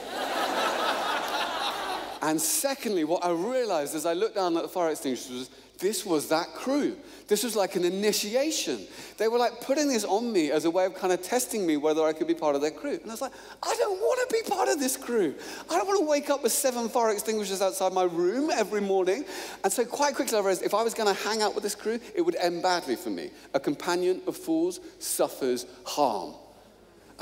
And 2.22 2.40
secondly, 2.40 3.02
what 3.02 3.24
I 3.24 3.32
realized 3.32 3.96
as 3.96 4.06
I 4.06 4.12
looked 4.12 4.36
down 4.36 4.56
at 4.56 4.62
the 4.62 4.68
fire 4.68 4.90
extinguishers 4.90 5.30
was 5.30 5.50
this 5.80 6.06
was 6.06 6.28
that 6.28 6.54
crew. 6.54 6.96
This 7.26 7.42
was 7.42 7.56
like 7.56 7.74
an 7.74 7.84
initiation. 7.84 8.86
They 9.18 9.26
were 9.26 9.38
like 9.38 9.60
putting 9.60 9.88
this 9.88 10.04
on 10.04 10.32
me 10.32 10.52
as 10.52 10.64
a 10.64 10.70
way 10.70 10.84
of 10.84 10.94
kind 10.94 11.12
of 11.12 11.20
testing 11.22 11.66
me 11.66 11.76
whether 11.76 12.04
I 12.04 12.12
could 12.12 12.28
be 12.28 12.34
part 12.34 12.54
of 12.54 12.60
their 12.60 12.70
crew. 12.70 12.92
And 12.92 13.10
I 13.10 13.14
was 13.14 13.20
like, 13.20 13.32
I 13.60 13.74
don't 13.76 13.98
want 13.98 14.30
to 14.30 14.36
be 14.36 14.48
part 14.48 14.68
of 14.68 14.78
this 14.78 14.96
crew. 14.96 15.34
I 15.68 15.76
don't 15.76 15.88
want 15.88 15.98
to 15.98 16.06
wake 16.06 16.30
up 16.30 16.44
with 16.44 16.52
seven 16.52 16.88
fire 16.88 17.10
extinguishers 17.10 17.60
outside 17.60 17.92
my 17.92 18.04
room 18.04 18.50
every 18.54 18.80
morning. 18.80 19.24
And 19.64 19.72
so 19.72 19.84
quite 19.84 20.14
quickly 20.14 20.36
I 20.36 20.40
realized 20.40 20.62
if 20.62 20.74
I 20.74 20.84
was 20.84 20.94
going 20.94 21.12
to 21.12 21.20
hang 21.24 21.42
out 21.42 21.56
with 21.56 21.64
this 21.64 21.74
crew, 21.74 21.98
it 22.14 22.22
would 22.22 22.36
end 22.36 22.62
badly 22.62 22.94
for 22.94 23.10
me. 23.10 23.30
A 23.54 23.58
companion 23.58 24.22
of 24.28 24.36
fools 24.36 24.78
suffers 25.00 25.66
harm. 25.84 26.34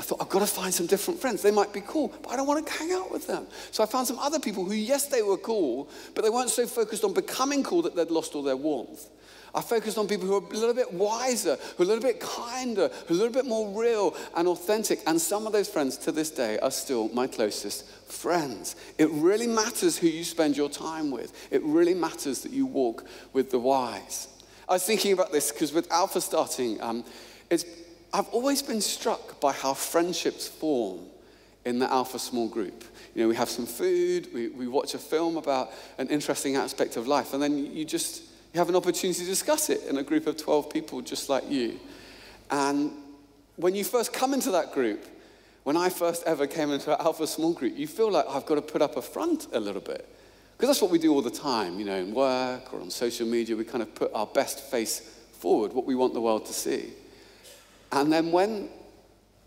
I 0.01 0.03
thought, 0.03 0.19
I've 0.19 0.29
got 0.29 0.39
to 0.39 0.47
find 0.47 0.73
some 0.73 0.87
different 0.87 1.19
friends. 1.19 1.43
They 1.43 1.51
might 1.51 1.71
be 1.71 1.81
cool, 1.81 2.11
but 2.23 2.31
I 2.31 2.35
don't 2.35 2.47
want 2.47 2.65
to 2.65 2.73
hang 2.73 2.91
out 2.91 3.11
with 3.11 3.27
them. 3.27 3.45
So 3.69 3.83
I 3.83 3.85
found 3.85 4.07
some 4.07 4.17
other 4.17 4.39
people 4.39 4.65
who, 4.65 4.73
yes, 4.73 5.05
they 5.05 5.21
were 5.21 5.37
cool, 5.37 5.89
but 6.15 6.23
they 6.23 6.31
weren't 6.31 6.49
so 6.49 6.65
focused 6.65 7.03
on 7.03 7.13
becoming 7.13 7.61
cool 7.61 7.83
that 7.83 7.95
they'd 7.95 8.09
lost 8.09 8.33
all 8.33 8.41
their 8.41 8.57
warmth. 8.57 9.09
I 9.53 9.61
focused 9.61 9.99
on 9.99 10.07
people 10.07 10.25
who 10.25 10.37
are 10.37 10.43
a 10.43 10.57
little 10.57 10.73
bit 10.73 10.91
wiser, 10.91 11.55
who 11.77 11.83
are 11.83 11.85
a 11.85 11.87
little 11.87 12.01
bit 12.01 12.19
kinder, 12.19 12.89
who 13.05 13.13
are 13.13 13.15
a 13.15 13.19
little 13.19 13.31
bit 13.31 13.45
more 13.45 13.79
real 13.79 14.15
and 14.35 14.47
authentic. 14.47 15.01
And 15.05 15.21
some 15.21 15.45
of 15.45 15.53
those 15.53 15.69
friends 15.69 15.97
to 15.97 16.11
this 16.11 16.31
day 16.31 16.57
are 16.57 16.71
still 16.71 17.09
my 17.09 17.27
closest 17.27 17.87
friends. 18.11 18.75
It 18.97 19.11
really 19.11 19.45
matters 19.45 19.99
who 19.99 20.07
you 20.07 20.23
spend 20.23 20.57
your 20.57 20.69
time 20.69 21.11
with. 21.11 21.31
It 21.51 21.61
really 21.61 21.93
matters 21.93 22.41
that 22.41 22.51
you 22.51 22.65
walk 22.65 23.05
with 23.33 23.51
the 23.51 23.59
wise. 23.59 24.29
I 24.67 24.73
was 24.73 24.83
thinking 24.83 25.13
about 25.13 25.31
this 25.31 25.51
because 25.51 25.71
with 25.71 25.91
Alpha 25.91 26.21
starting, 26.21 26.81
um, 26.81 27.05
it's 27.51 27.65
I've 28.13 28.27
always 28.29 28.61
been 28.61 28.81
struck 28.81 29.39
by 29.39 29.53
how 29.53 29.73
friendships 29.73 30.47
form 30.47 30.99
in 31.63 31.79
the 31.79 31.89
Alpha 31.89 32.19
small 32.19 32.47
group. 32.47 32.83
You 33.15 33.23
know, 33.23 33.29
we 33.29 33.35
have 33.35 33.49
some 33.49 33.65
food, 33.65 34.27
we, 34.33 34.49
we 34.49 34.67
watch 34.67 34.93
a 34.93 34.97
film 34.97 35.37
about 35.37 35.71
an 35.97 36.07
interesting 36.07 36.55
aspect 36.55 36.97
of 36.97 37.07
life, 37.07 37.33
and 37.33 37.41
then 37.41 37.57
you 37.57 37.85
just 37.85 38.23
you 38.53 38.59
have 38.59 38.67
an 38.67 38.75
opportunity 38.75 39.19
to 39.19 39.25
discuss 39.25 39.69
it 39.69 39.83
in 39.87 39.97
a 39.97 40.03
group 40.03 40.27
of 40.27 40.35
12 40.35 40.69
people 40.69 41.01
just 41.01 41.29
like 41.29 41.49
you. 41.49 41.79
And 42.49 42.91
when 43.55 43.75
you 43.75 43.85
first 43.85 44.11
come 44.11 44.33
into 44.33 44.51
that 44.51 44.73
group, 44.73 45.05
when 45.63 45.77
I 45.77 45.89
first 45.89 46.23
ever 46.25 46.47
came 46.47 46.71
into 46.71 46.91
an 46.91 46.97
Alpha 46.99 47.27
small 47.27 47.53
group, 47.53 47.77
you 47.77 47.87
feel 47.87 48.11
like 48.11 48.25
I've 48.27 48.45
got 48.45 48.55
to 48.55 48.61
put 48.61 48.81
up 48.81 48.97
a 48.97 49.01
front 49.01 49.47
a 49.53 49.59
little 49.59 49.81
bit. 49.81 50.07
Because 50.57 50.69
that's 50.69 50.81
what 50.81 50.91
we 50.91 50.99
do 50.99 51.13
all 51.13 51.21
the 51.21 51.31
time, 51.31 51.79
you 51.79 51.85
know, 51.85 51.95
in 51.95 52.13
work 52.13 52.73
or 52.73 52.81
on 52.81 52.89
social 52.89 53.25
media. 53.25 53.55
We 53.55 53.63
kind 53.63 53.81
of 53.81 53.95
put 53.95 54.11
our 54.13 54.27
best 54.27 54.59
face 54.59 54.99
forward, 55.31 55.71
what 55.71 55.85
we 55.85 55.95
want 55.95 56.13
the 56.13 56.21
world 56.21 56.45
to 56.47 56.53
see. 56.53 56.91
And 57.91 58.11
then 58.11 58.31
when 58.31 58.69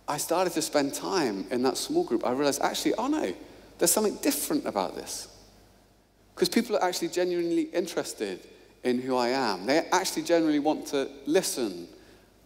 I 0.07 0.19
started 0.19 0.53
to 0.55 0.63
spend 0.63 0.95
time 0.95 1.47
in 1.51 1.63
that 1.63 1.77
small 1.77 2.05
group, 2.05 2.27
I 2.27 2.33
realized 2.33 2.61
actually, 2.63 2.95
oh 2.95 3.07
no, 3.07 3.35
there's 3.79 3.91
something 3.91 4.17
different 4.17 4.67
about 4.67 4.95
this. 4.95 5.29
Because 6.35 6.49
people 6.49 6.77
are 6.77 6.83
actually 6.83 7.09
genuinely 7.09 7.63
interested 7.63 8.41
in 8.83 9.01
who 9.01 9.17
I 9.17 9.29
am. 9.29 9.67
They 9.67 9.79
actually 9.93 10.23
genuinely 10.23 10.59
want 10.59 10.87
to 10.89 11.09
listen 11.27 11.89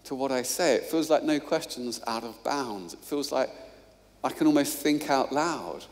to 0.04 0.14
what 0.14 0.30
I 0.30 0.42
say. 0.42 0.76
It 0.76 0.84
feels 0.84 1.10
like 1.10 1.24
no 1.24 1.40
questions 1.40 2.00
out 2.06 2.22
of 2.22 2.42
bounds. 2.44 2.94
It 2.94 3.00
feels 3.00 3.32
like 3.32 3.50
I 4.22 4.30
can 4.30 4.46
almost 4.46 4.78
think 4.78 5.10
out 5.10 5.32
loud 5.32 5.84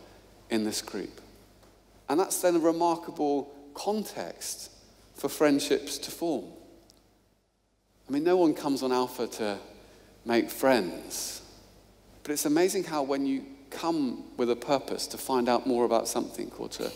in 0.51 0.65
this 0.65 0.83
group. 0.83 1.21
And 2.09 2.21
that's 2.21 2.41
then 2.41 2.57
a 2.57 2.61
remarkable 2.61 3.53
context 3.75 4.71
for 5.15 5.29
friendships 5.29 5.99
to 5.99 6.11
form. 6.11 6.45
I 8.09 8.13
mean, 8.13 8.23
no 8.23 8.37
one 8.37 8.55
comes 8.55 8.83
on 8.83 8.93
Alpha 8.93 9.27
to 9.27 9.59
make 10.27 10.51
friends, 10.51 11.41
but 12.23 12.33
it's 12.33 12.45
amazing 12.45 12.85
how 12.85 13.03
when 13.03 13.25
you 13.25 13.45
come 13.71 14.25
with 14.37 14.51
a 14.51 14.57
purpose 14.57 15.07
to 15.07 15.19
find 15.19 15.49
out 15.49 15.67
more 15.67 15.85
about 15.85 16.09
something 16.09 16.51
or 16.59 16.69
to 16.69 16.91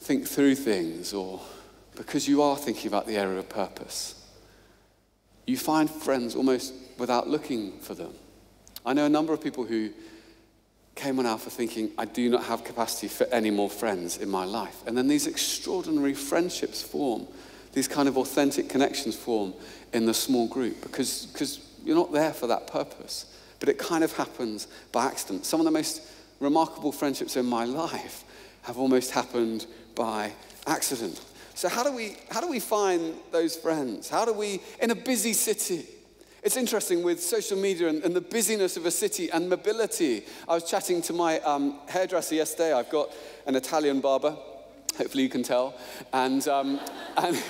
think 0.00 0.26
through 0.26 0.56
things 0.56 1.14
or 1.14 1.40
because 1.94 2.26
you 2.26 2.42
are 2.42 2.56
thinking 2.56 2.88
about 2.88 3.06
the 3.06 3.16
area 3.16 3.38
of 3.38 3.48
purpose, 3.48 4.26
you 5.46 5.56
find 5.56 5.88
friends 5.88 6.34
almost 6.34 6.74
without 6.98 7.28
looking 7.28 7.78
for 7.78 7.94
them. 7.94 8.12
I 8.84 8.92
know 8.92 9.06
a 9.06 9.10
number 9.10 9.32
of 9.32 9.40
people 9.40 9.64
who 9.64 9.90
came 10.94 11.18
on 11.18 11.26
Alpha 11.26 11.50
thinking, 11.50 11.90
I 11.96 12.04
do 12.04 12.28
not 12.28 12.44
have 12.44 12.64
capacity 12.64 13.08
for 13.08 13.24
any 13.32 13.50
more 13.50 13.70
friends 13.70 14.18
in 14.18 14.28
my 14.28 14.44
life. 14.44 14.82
And 14.86 14.96
then 14.96 15.08
these 15.08 15.26
extraordinary 15.26 16.14
friendships 16.14 16.82
form, 16.82 17.26
these 17.72 17.88
kind 17.88 18.08
of 18.08 18.18
authentic 18.18 18.68
connections 18.68 19.16
form 19.16 19.54
in 19.92 20.06
the 20.06 20.14
small 20.14 20.48
group 20.48 20.80
because, 20.82 21.26
because 21.26 21.60
you're 21.84 21.96
not 21.96 22.12
there 22.12 22.32
for 22.32 22.46
that 22.46 22.66
purpose. 22.66 23.26
But 23.60 23.68
it 23.68 23.78
kind 23.78 24.02
of 24.02 24.12
happens 24.12 24.66
by 24.90 25.06
accident. 25.06 25.44
Some 25.44 25.60
of 25.60 25.64
the 25.64 25.70
most 25.70 26.02
remarkable 26.40 26.92
friendships 26.92 27.36
in 27.36 27.46
my 27.46 27.64
life 27.64 28.24
have 28.62 28.78
almost 28.78 29.12
happened 29.12 29.66
by 29.94 30.32
accident. 30.66 31.20
So, 31.54 31.68
how 31.68 31.84
do 31.84 31.92
we, 31.92 32.16
how 32.30 32.40
do 32.40 32.48
we 32.48 32.60
find 32.60 33.14
those 33.30 33.54
friends? 33.54 34.08
How 34.08 34.24
do 34.24 34.32
we, 34.32 34.60
in 34.80 34.90
a 34.90 34.94
busy 34.94 35.32
city, 35.32 35.86
it's 36.42 36.56
interesting 36.56 37.04
with 37.04 37.22
social 37.22 37.56
media 37.56 37.88
and, 37.88 38.02
and, 38.02 38.16
the 38.16 38.20
busyness 38.20 38.76
of 38.76 38.84
a 38.84 38.90
city 38.90 39.30
and 39.30 39.48
mobility. 39.48 40.24
I 40.48 40.54
was 40.54 40.68
chatting 40.68 41.00
to 41.02 41.12
my 41.12 41.38
um, 41.40 41.78
hairdresser 41.86 42.34
yesterday. 42.34 42.72
I've 42.72 42.90
got 42.90 43.10
an 43.46 43.54
Italian 43.54 44.00
barber, 44.00 44.36
hopefully 44.96 45.22
you 45.22 45.28
can 45.28 45.44
tell. 45.44 45.74
And, 46.12 46.46
um, 46.48 46.80
and 47.16 47.40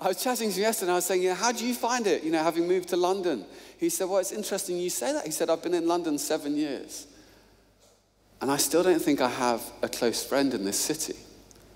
I 0.00 0.08
was 0.08 0.22
chatting 0.22 0.50
to 0.50 0.54
him 0.54 0.62
yesterday 0.62 0.88
and 0.88 0.92
I 0.92 0.96
was 0.96 1.06
saying, 1.06 1.22
you 1.22 1.30
know, 1.30 1.34
how 1.34 1.52
do 1.52 1.66
you 1.66 1.74
find 1.74 2.06
it, 2.06 2.22
you 2.22 2.30
know, 2.30 2.42
having 2.42 2.68
moved 2.68 2.88
to 2.90 2.96
London? 2.96 3.44
He 3.78 3.88
said, 3.88 4.08
well, 4.08 4.18
it's 4.18 4.32
interesting 4.32 4.78
you 4.78 4.90
say 4.90 5.12
that. 5.12 5.24
He 5.24 5.30
said, 5.30 5.48
I've 5.48 5.62
been 5.62 5.74
in 5.74 5.86
London 5.86 6.18
seven 6.18 6.56
years. 6.56 7.06
And 8.40 8.50
I 8.50 8.58
still 8.58 8.82
don't 8.82 9.00
think 9.00 9.20
I 9.20 9.28
have 9.28 9.62
a 9.82 9.88
close 9.88 10.22
friend 10.24 10.52
in 10.52 10.64
this 10.64 10.78
city. 10.78 11.16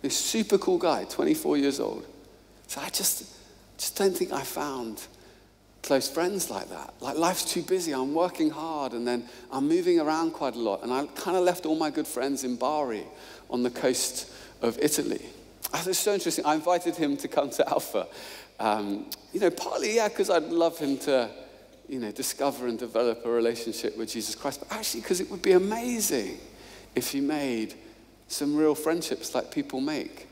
This 0.03 0.17
super 0.17 0.59
cool 0.59 0.79
guy, 0.79 1.05
24 1.05 1.57
years 1.57 1.81
old. 1.81 2.07
So 2.67 2.81
I 2.81 2.91
just, 2.91 3.25
just 3.79 3.97
don't 3.97 4.17
think 4.17 4.33
I 4.33 4.43
found 4.43 5.03
close 5.83 6.09
friends 6.09 6.51
like 6.51 6.69
that. 6.69 6.93
Like 7.01 7.17
life's 7.17 7.45
too 7.45 7.63
busy. 7.63 7.93
I'm 7.93 8.15
working 8.15 8.51
hard 8.51 8.93
and 8.93 9.07
then 9.07 9.25
I'm 9.51 9.67
moving 9.67 9.99
around 9.99 10.33
quite 10.33 10.55
a 10.55 10.59
lot. 10.59 10.83
And 10.83 10.93
I 10.93 11.07
kind 11.17 11.37
of 11.37 11.43
left 11.43 11.65
all 11.65 11.77
my 11.77 11.91
good 11.91 12.07
friends 12.07 12.45
in 12.45 12.57
Bari 12.57 13.05
on 13.49 13.63
the 13.63 13.71
coast 13.71 14.31
of 14.61 14.79
Italy. 14.79 15.25
It's 15.73 15.99
so 15.99 16.15
interesting. 16.15 16.45
I 16.45 16.55
invited 16.55 16.97
him 16.97 17.17
to 17.19 17.29
come 17.29 17.51
to 17.51 17.69
Alpha. 17.69 18.07
Um, 18.59 19.07
you 19.33 19.41
know, 19.41 19.51
partly, 19.51 19.97
yeah, 19.97 20.09
because 20.09 20.31
I'd 20.31 20.45
love 20.45 20.79
him 20.79 20.99
to, 20.99 21.31
you 21.89 21.99
know, 21.99 22.13
discover 22.13 22.67
and 22.67 22.79
develop 22.79 23.25
a 23.25 23.31
relationship 23.31 23.97
with 23.97 24.11
Jesus 24.11 24.35
Christ, 24.35 24.61
but 24.61 24.77
actually 24.77 25.01
because 25.01 25.21
it 25.21 25.31
would 25.31 25.43
be 25.43 25.53
amazing 25.53 26.39
if 26.95 27.13
he 27.13 27.21
made 27.21 27.75
some 28.29 28.57
real 28.57 28.75
friendships 28.75 29.35
like 29.35 29.51
people 29.51 29.81
make 29.81 30.29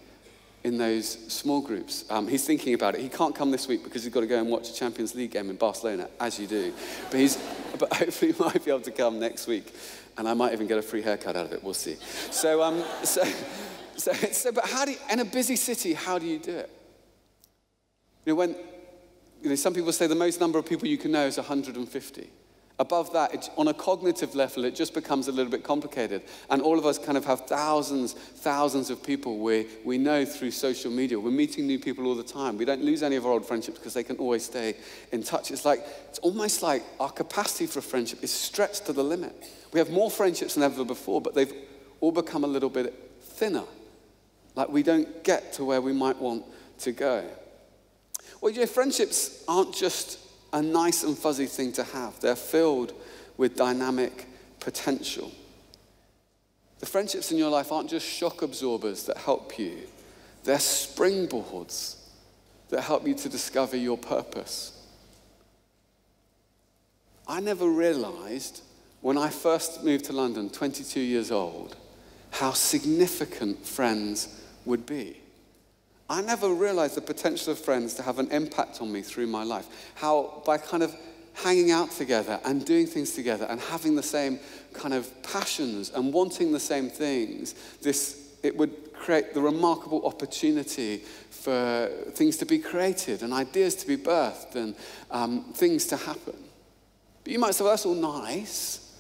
in 0.64 0.76
those 0.76 1.08
small 1.32 1.60
groups. 1.60 2.04
Um, 2.10 2.28
he's 2.28 2.44
thinking 2.44 2.74
about 2.74 2.94
it. 2.94 3.00
He 3.00 3.08
can't 3.08 3.34
come 3.34 3.50
this 3.50 3.68
week 3.68 3.84
because 3.84 4.04
he's 4.04 4.12
got 4.12 4.20
to 4.20 4.26
go 4.26 4.38
and 4.38 4.48
watch 4.50 4.68
a 4.68 4.74
Champions 4.74 5.14
League 5.14 5.30
game 5.30 5.50
in 5.50 5.56
Barcelona, 5.56 6.08
as 6.20 6.38
you 6.38 6.46
do. 6.46 6.72
But, 7.10 7.20
he's, 7.20 7.38
but 7.78 7.92
hopefully 7.96 8.32
he 8.32 8.42
might 8.42 8.64
be 8.64 8.70
able 8.70 8.82
to 8.82 8.90
come 8.90 9.18
next 9.18 9.46
week. 9.46 9.72
And 10.16 10.28
I 10.28 10.34
might 10.34 10.52
even 10.52 10.66
get 10.66 10.78
a 10.78 10.82
free 10.82 11.00
haircut 11.00 11.36
out 11.36 11.46
of 11.46 11.52
it. 11.52 11.62
We'll 11.62 11.74
see. 11.74 11.96
So, 12.30 12.62
um, 12.62 12.82
so, 13.04 13.22
so, 13.98 14.12
so, 14.12 14.52
but 14.52 14.66
how 14.66 14.84
do 14.84 14.92
you, 14.92 14.98
in 15.10 15.20
a 15.20 15.24
busy 15.24 15.56
city, 15.56 15.92
how 15.92 16.18
do 16.18 16.26
you 16.26 16.38
do 16.38 16.56
it? 16.56 16.70
You 18.24 18.32
know, 18.32 18.36
when, 18.36 18.56
you 19.42 19.48
know, 19.50 19.54
some 19.54 19.74
people 19.74 19.92
say 19.92 20.06
the 20.06 20.14
most 20.14 20.40
number 20.40 20.58
of 20.58 20.66
people 20.66 20.88
you 20.88 20.98
can 20.98 21.12
know 21.12 21.26
is 21.26 21.36
150. 21.36 22.30
Above 22.80 23.12
that, 23.12 23.50
on 23.56 23.66
a 23.66 23.74
cognitive 23.74 24.36
level, 24.36 24.64
it 24.64 24.72
just 24.72 24.94
becomes 24.94 25.26
a 25.26 25.32
little 25.32 25.50
bit 25.50 25.64
complicated. 25.64 26.22
And 26.48 26.62
all 26.62 26.78
of 26.78 26.86
us 26.86 26.96
kind 26.96 27.18
of 27.18 27.24
have 27.24 27.46
thousands, 27.46 28.12
thousands 28.12 28.88
of 28.88 29.02
people 29.02 29.38
we, 29.38 29.66
we 29.84 29.98
know 29.98 30.24
through 30.24 30.52
social 30.52 30.92
media. 30.92 31.18
We're 31.18 31.32
meeting 31.32 31.66
new 31.66 31.80
people 31.80 32.06
all 32.06 32.14
the 32.14 32.22
time. 32.22 32.56
We 32.56 32.64
don't 32.64 32.82
lose 32.82 33.02
any 33.02 33.16
of 33.16 33.26
our 33.26 33.32
old 33.32 33.46
friendships 33.46 33.78
because 33.78 33.94
they 33.94 34.04
can 34.04 34.16
always 34.18 34.44
stay 34.44 34.76
in 35.10 35.24
touch. 35.24 35.50
It's 35.50 35.64
like, 35.64 35.84
it's 36.08 36.20
almost 36.20 36.62
like 36.62 36.84
our 37.00 37.10
capacity 37.10 37.66
for 37.66 37.80
friendship 37.80 38.22
is 38.22 38.32
stretched 38.32 38.86
to 38.86 38.92
the 38.92 39.02
limit. 39.02 39.34
We 39.72 39.80
have 39.80 39.90
more 39.90 40.08
friendships 40.08 40.54
than 40.54 40.62
ever 40.62 40.84
before, 40.84 41.20
but 41.20 41.34
they've 41.34 41.52
all 42.00 42.12
become 42.12 42.44
a 42.44 42.48
little 42.48 42.70
bit 42.70 42.94
thinner. 43.22 43.64
Like 44.58 44.70
we 44.70 44.82
don't 44.82 45.22
get 45.22 45.52
to 45.52 45.64
where 45.64 45.80
we 45.80 45.92
might 45.92 46.18
want 46.18 46.44
to 46.80 46.90
go. 46.90 47.24
Well, 48.40 48.52
you 48.52 48.58
know, 48.58 48.66
friendships 48.66 49.44
aren't 49.46 49.72
just 49.72 50.18
a 50.52 50.60
nice 50.60 51.04
and 51.04 51.16
fuzzy 51.16 51.46
thing 51.46 51.70
to 51.74 51.84
have. 51.84 52.18
They're 52.18 52.34
filled 52.34 52.92
with 53.36 53.54
dynamic 53.54 54.26
potential. 54.58 55.30
The 56.80 56.86
friendships 56.86 57.30
in 57.30 57.38
your 57.38 57.50
life 57.50 57.70
aren't 57.70 57.88
just 57.88 58.04
shock 58.04 58.42
absorbers 58.42 59.04
that 59.04 59.18
help 59.18 59.60
you, 59.60 59.78
they're 60.42 60.56
springboards 60.56 61.94
that 62.70 62.82
help 62.82 63.06
you 63.06 63.14
to 63.14 63.28
discover 63.28 63.76
your 63.76 63.96
purpose. 63.96 64.72
I 67.28 67.38
never 67.38 67.68
realized 67.68 68.62
when 69.02 69.18
I 69.18 69.28
first 69.28 69.84
moved 69.84 70.06
to 70.06 70.12
London, 70.12 70.50
22 70.50 70.98
years 70.98 71.30
old, 71.30 71.76
how 72.32 72.50
significant 72.50 73.64
friends 73.64 74.34
would 74.68 74.86
be. 74.86 75.20
I 76.08 76.22
never 76.22 76.48
realized 76.48 76.94
the 76.94 77.02
potential 77.02 77.52
of 77.52 77.58
friends 77.58 77.94
to 77.94 78.02
have 78.02 78.18
an 78.18 78.30
impact 78.30 78.80
on 78.80 78.90
me 78.90 79.02
through 79.02 79.26
my 79.26 79.42
life. 79.42 79.66
How 79.94 80.42
by 80.46 80.56
kind 80.56 80.82
of 80.82 80.94
hanging 81.34 81.70
out 81.70 81.90
together 81.90 82.40
and 82.44 82.64
doing 82.64 82.86
things 82.86 83.12
together 83.12 83.46
and 83.48 83.60
having 83.60 83.94
the 83.94 84.02
same 84.02 84.38
kind 84.72 84.94
of 84.94 85.10
passions 85.22 85.90
and 85.90 86.12
wanting 86.12 86.52
the 86.52 86.60
same 86.60 86.88
things, 86.88 87.54
this 87.82 88.36
it 88.42 88.56
would 88.56 88.92
create 88.94 89.34
the 89.34 89.40
remarkable 89.40 90.06
opportunity 90.06 90.98
for 91.30 91.90
things 92.12 92.36
to 92.36 92.46
be 92.46 92.58
created 92.58 93.22
and 93.22 93.32
ideas 93.32 93.74
to 93.74 93.86
be 93.86 93.96
birthed 93.96 94.54
and 94.54 94.74
um, 95.10 95.44
things 95.54 95.86
to 95.86 95.96
happen. 95.96 96.36
But 97.24 97.32
you 97.32 97.38
might 97.38 97.54
say, 97.54 97.64
well, 97.64 97.72
that's 97.72 97.86
all 97.86 97.94
nice. 97.94 98.96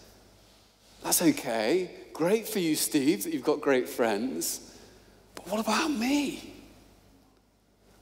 That's 1.02 1.22
okay. 1.22 1.90
Great 2.12 2.48
for 2.48 2.58
you, 2.58 2.74
Steve, 2.74 3.24
that 3.24 3.32
you've 3.32 3.44
got 3.44 3.60
great 3.60 3.88
friends. 3.88 4.76
What 5.48 5.60
about 5.60 5.90
me? 5.90 6.54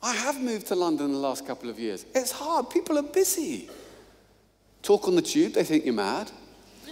I 0.02 0.14
have 0.14 0.40
moved 0.40 0.66
to 0.68 0.74
London 0.74 1.06
in 1.06 1.12
the 1.12 1.18
last 1.18 1.46
couple 1.46 1.70
of 1.70 1.78
years. 1.78 2.04
It's 2.14 2.32
hard. 2.32 2.70
People 2.70 2.98
are 2.98 3.02
busy. 3.02 3.68
Talk 4.82 5.06
on 5.08 5.14
the 5.16 5.22
tube, 5.22 5.54
they 5.54 5.64
think 5.64 5.84
you're 5.84 5.94
mad. 5.94 6.30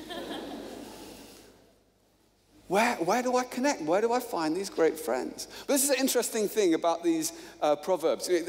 Where, 2.66 2.94
where 2.96 3.22
do 3.22 3.36
I 3.36 3.44
connect? 3.44 3.82
Where 3.82 4.00
do 4.00 4.12
I 4.12 4.20
find 4.20 4.56
these 4.56 4.70
great 4.70 4.98
friends? 4.98 5.48
But 5.66 5.74
this 5.74 5.84
is 5.84 5.90
an 5.90 5.96
interesting 6.00 6.48
thing 6.48 6.72
about 6.72 7.04
these 7.04 7.34
uh, 7.60 7.76
proverbs. 7.76 8.28
Uh, 8.28 8.40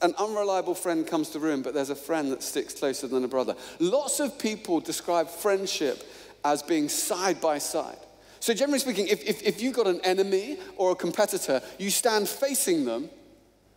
an 0.00 0.14
unreliable 0.18 0.74
friend 0.74 1.06
comes 1.06 1.28
to 1.30 1.38
ruin, 1.38 1.60
but 1.60 1.74
there's 1.74 1.90
a 1.90 1.94
friend 1.94 2.32
that 2.32 2.42
sticks 2.42 2.72
closer 2.72 3.06
than 3.06 3.22
a 3.22 3.28
brother. 3.28 3.54
Lots 3.78 4.20
of 4.20 4.38
people 4.38 4.80
describe 4.80 5.28
friendship 5.28 6.02
as 6.44 6.62
being 6.62 6.88
side 6.88 7.40
by 7.42 7.58
side. 7.58 7.98
So, 8.40 8.54
generally 8.54 8.78
speaking, 8.78 9.06
if, 9.06 9.22
if, 9.28 9.42
if 9.42 9.62
you've 9.62 9.74
got 9.74 9.86
an 9.86 10.00
enemy 10.02 10.56
or 10.76 10.92
a 10.92 10.94
competitor, 10.94 11.60
you 11.78 11.90
stand 11.90 12.26
facing 12.26 12.86
them 12.86 13.10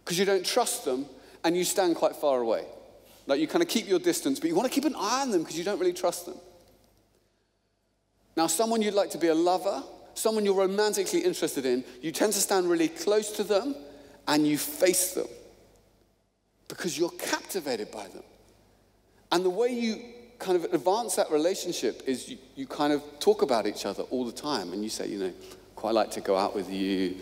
because 0.03 0.17
you 0.17 0.25
don't 0.25 0.45
trust 0.45 0.85
them 0.85 1.05
and 1.43 1.55
you 1.55 1.65
stand 1.65 1.97
quite 1.97 2.15
far 2.15 2.39
away. 2.39 2.65
Like 3.27 3.41
you 3.41 3.47
kind 3.47 3.61
of 3.61 3.67
keep 3.67 3.87
your 3.87 3.99
distance, 3.99 4.39
but 4.39 4.47
you 4.47 4.55
want 4.55 4.71
to 4.71 4.73
keep 4.73 4.85
an 4.85 4.95
eye 4.97 5.21
on 5.21 5.31
them 5.31 5.41
because 5.41 5.57
you 5.57 5.65
don't 5.65 5.79
really 5.79 5.93
trust 5.93 6.25
them. 6.25 6.35
Now, 8.35 8.47
someone 8.47 8.81
you'd 8.81 8.93
like 8.93 9.11
to 9.11 9.17
be 9.17 9.27
a 9.27 9.35
lover, 9.35 9.83
someone 10.13 10.45
you're 10.45 10.55
romantically 10.55 11.19
interested 11.19 11.65
in, 11.65 11.83
you 12.01 12.11
tend 12.11 12.33
to 12.33 12.39
stand 12.39 12.69
really 12.69 12.87
close 12.87 13.31
to 13.33 13.43
them 13.43 13.75
and 14.27 14.47
you 14.47 14.57
face 14.57 15.13
them 15.13 15.27
because 16.67 16.97
you're 16.97 17.11
captivated 17.11 17.91
by 17.91 18.07
them. 18.07 18.23
And 19.31 19.43
the 19.43 19.49
way 19.49 19.69
you 19.69 20.01
kind 20.43 20.57
of 20.57 20.73
advance 20.73 21.15
that 21.15 21.31
relationship 21.31 22.03
is 22.05 22.29
you, 22.29 22.37
you 22.55 22.67
kind 22.67 22.91
of 22.91 23.01
talk 23.19 23.41
about 23.41 23.65
each 23.65 23.85
other 23.85 24.03
all 24.03 24.25
the 24.25 24.31
time 24.31 24.73
and 24.73 24.83
you 24.83 24.89
say, 24.89 25.07
you 25.07 25.17
know, 25.17 25.33
quite 25.75 25.93
like 25.93 26.11
to 26.11 26.21
go 26.21 26.35
out 26.35 26.53
with 26.53 26.69
you. 26.69 27.15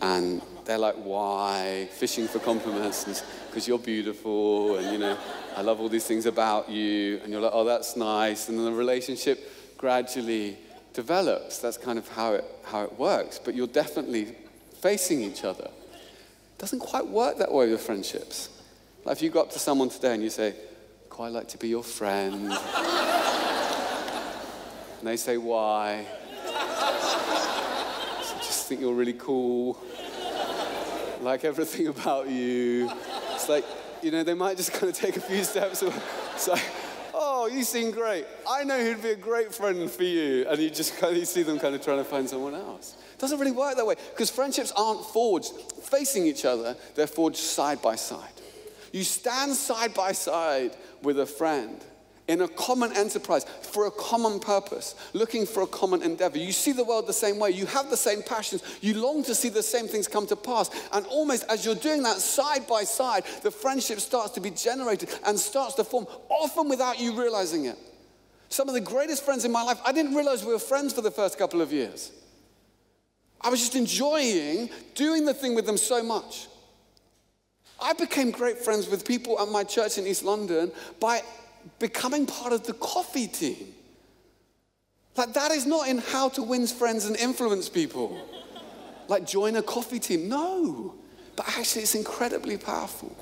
And 0.00 0.40
they're 0.64 0.78
like, 0.78 0.94
why? 0.94 1.88
Fishing 1.92 2.28
for 2.28 2.38
compliments 2.38 3.24
because 3.48 3.66
you're 3.66 3.80
beautiful 3.80 4.76
and, 4.76 4.92
you 4.92 4.98
know, 4.98 5.18
I 5.56 5.62
love 5.62 5.80
all 5.80 5.88
these 5.88 6.06
things 6.06 6.26
about 6.26 6.70
you. 6.70 7.20
And 7.22 7.32
you're 7.32 7.40
like, 7.40 7.50
oh, 7.52 7.64
that's 7.64 7.96
nice. 7.96 8.48
And 8.48 8.56
then 8.56 8.64
the 8.64 8.72
relationship 8.72 9.76
gradually 9.76 10.56
develops. 10.94 11.58
That's 11.58 11.78
kind 11.78 11.98
of 11.98 12.06
how 12.08 12.34
it, 12.34 12.44
how 12.64 12.84
it 12.84 12.96
works. 12.96 13.40
But 13.44 13.56
you're 13.56 13.66
definitely 13.66 14.36
facing 14.80 15.20
each 15.22 15.42
other. 15.42 15.64
It 15.64 16.58
doesn't 16.58 16.80
quite 16.80 17.08
work 17.08 17.38
that 17.38 17.50
way 17.52 17.70
with 17.70 17.80
friendships. 17.80 18.50
Like 19.04 19.16
if 19.16 19.22
you 19.22 19.30
go 19.30 19.40
up 19.40 19.50
to 19.50 19.58
someone 19.58 19.88
today 19.88 20.14
and 20.14 20.22
you 20.22 20.30
say, 20.30 20.54
quite 21.18 21.32
like 21.32 21.48
to 21.48 21.58
be 21.58 21.66
your 21.66 21.82
friend. 21.82 22.44
and 22.44 22.54
they 25.02 25.16
say, 25.16 25.36
why? 25.36 26.06
So 28.22 28.36
just 28.36 28.68
think 28.68 28.80
you're 28.80 28.94
really 28.94 29.14
cool. 29.14 29.76
Like 31.20 31.44
everything 31.44 31.88
about 31.88 32.30
you. 32.30 32.88
It's 33.32 33.48
like, 33.48 33.64
you 34.00 34.12
know, 34.12 34.22
they 34.22 34.34
might 34.34 34.56
just 34.56 34.72
kind 34.72 34.84
of 34.88 34.94
take 34.94 35.16
a 35.16 35.20
few 35.20 35.42
steps. 35.42 35.82
It's 35.82 36.46
like, 36.46 36.62
oh, 37.12 37.48
you 37.52 37.64
seem 37.64 37.90
great. 37.90 38.24
I 38.48 38.62
know 38.62 38.78
who'd 38.78 39.02
be 39.02 39.10
a 39.10 39.16
great 39.16 39.52
friend 39.52 39.90
for 39.90 40.04
you. 40.04 40.46
And 40.48 40.60
you 40.60 40.70
just 40.70 40.98
kind 40.98 41.14
of 41.14 41.18
you 41.18 41.24
see 41.24 41.42
them 41.42 41.58
kind 41.58 41.74
of 41.74 41.82
trying 41.82 41.98
to 41.98 42.04
find 42.04 42.30
someone 42.30 42.54
else. 42.54 42.96
It 43.14 43.18
doesn't 43.18 43.40
really 43.40 43.50
work 43.50 43.74
that 43.74 43.84
way 43.84 43.96
because 44.10 44.30
friendships 44.30 44.72
aren't 44.76 45.04
forged 45.04 45.52
facing 45.82 46.28
each 46.28 46.44
other, 46.44 46.76
they're 46.94 47.08
forged 47.08 47.38
side 47.38 47.82
by 47.82 47.96
side. 47.96 48.30
You 48.92 49.04
stand 49.04 49.54
side 49.54 49.92
by 49.94 50.12
side 50.12 50.76
with 51.02 51.18
a 51.18 51.26
friend 51.26 51.84
in 52.28 52.42
a 52.42 52.48
common 52.48 52.94
enterprise 52.94 53.44
for 53.62 53.86
a 53.86 53.90
common 53.90 54.38
purpose, 54.38 54.94
looking 55.14 55.46
for 55.46 55.62
a 55.62 55.66
common 55.66 56.02
endeavor. 56.02 56.36
You 56.36 56.52
see 56.52 56.72
the 56.72 56.84
world 56.84 57.06
the 57.06 57.12
same 57.12 57.38
way. 57.38 57.50
You 57.50 57.64
have 57.66 57.88
the 57.88 57.96
same 57.96 58.22
passions. 58.22 58.62
You 58.82 59.00
long 59.02 59.24
to 59.24 59.34
see 59.34 59.48
the 59.48 59.62
same 59.62 59.88
things 59.88 60.06
come 60.06 60.26
to 60.26 60.36
pass. 60.36 60.70
And 60.92 61.06
almost 61.06 61.44
as 61.48 61.64
you're 61.64 61.74
doing 61.74 62.02
that 62.02 62.18
side 62.18 62.66
by 62.66 62.84
side, 62.84 63.24
the 63.42 63.50
friendship 63.50 63.98
starts 63.98 64.32
to 64.32 64.40
be 64.40 64.50
generated 64.50 65.08
and 65.24 65.38
starts 65.38 65.74
to 65.76 65.84
form, 65.84 66.06
often 66.28 66.68
without 66.68 67.00
you 67.00 67.18
realizing 67.18 67.64
it. 67.64 67.78
Some 68.50 68.68
of 68.68 68.74
the 68.74 68.80
greatest 68.80 69.24
friends 69.24 69.44
in 69.44 69.52
my 69.52 69.62
life, 69.62 69.80
I 69.84 69.92
didn't 69.92 70.14
realize 70.14 70.44
we 70.44 70.52
were 70.52 70.58
friends 70.58 70.92
for 70.92 71.00
the 71.00 71.10
first 71.10 71.38
couple 71.38 71.62
of 71.62 71.72
years. 71.72 72.12
I 73.40 73.50
was 73.50 73.60
just 73.60 73.74
enjoying 73.74 74.68
doing 74.94 75.24
the 75.24 75.34
thing 75.34 75.54
with 75.54 75.64
them 75.64 75.76
so 75.76 76.02
much. 76.02 76.48
I 77.80 77.92
became 77.92 78.30
great 78.30 78.58
friends 78.58 78.88
with 78.88 79.06
people 79.06 79.38
at 79.40 79.48
my 79.48 79.64
church 79.64 79.98
in 79.98 80.06
East 80.06 80.24
London 80.24 80.72
by 81.00 81.22
becoming 81.78 82.26
part 82.26 82.52
of 82.52 82.64
the 82.64 82.72
coffee 82.74 83.28
team. 83.28 83.74
Like, 85.16 85.32
that 85.34 85.50
is 85.50 85.66
not 85.66 85.88
in 85.88 85.98
how 85.98 86.28
to 86.30 86.42
win 86.42 86.66
friends 86.66 87.06
and 87.06 87.16
influence 87.16 87.68
people. 87.68 88.20
Like, 89.08 89.26
join 89.26 89.56
a 89.56 89.62
coffee 89.62 89.98
team. 89.98 90.28
No. 90.28 90.94
But 91.34 91.48
actually, 91.56 91.82
it's 91.82 91.94
incredibly 91.94 92.56
powerful. 92.56 93.16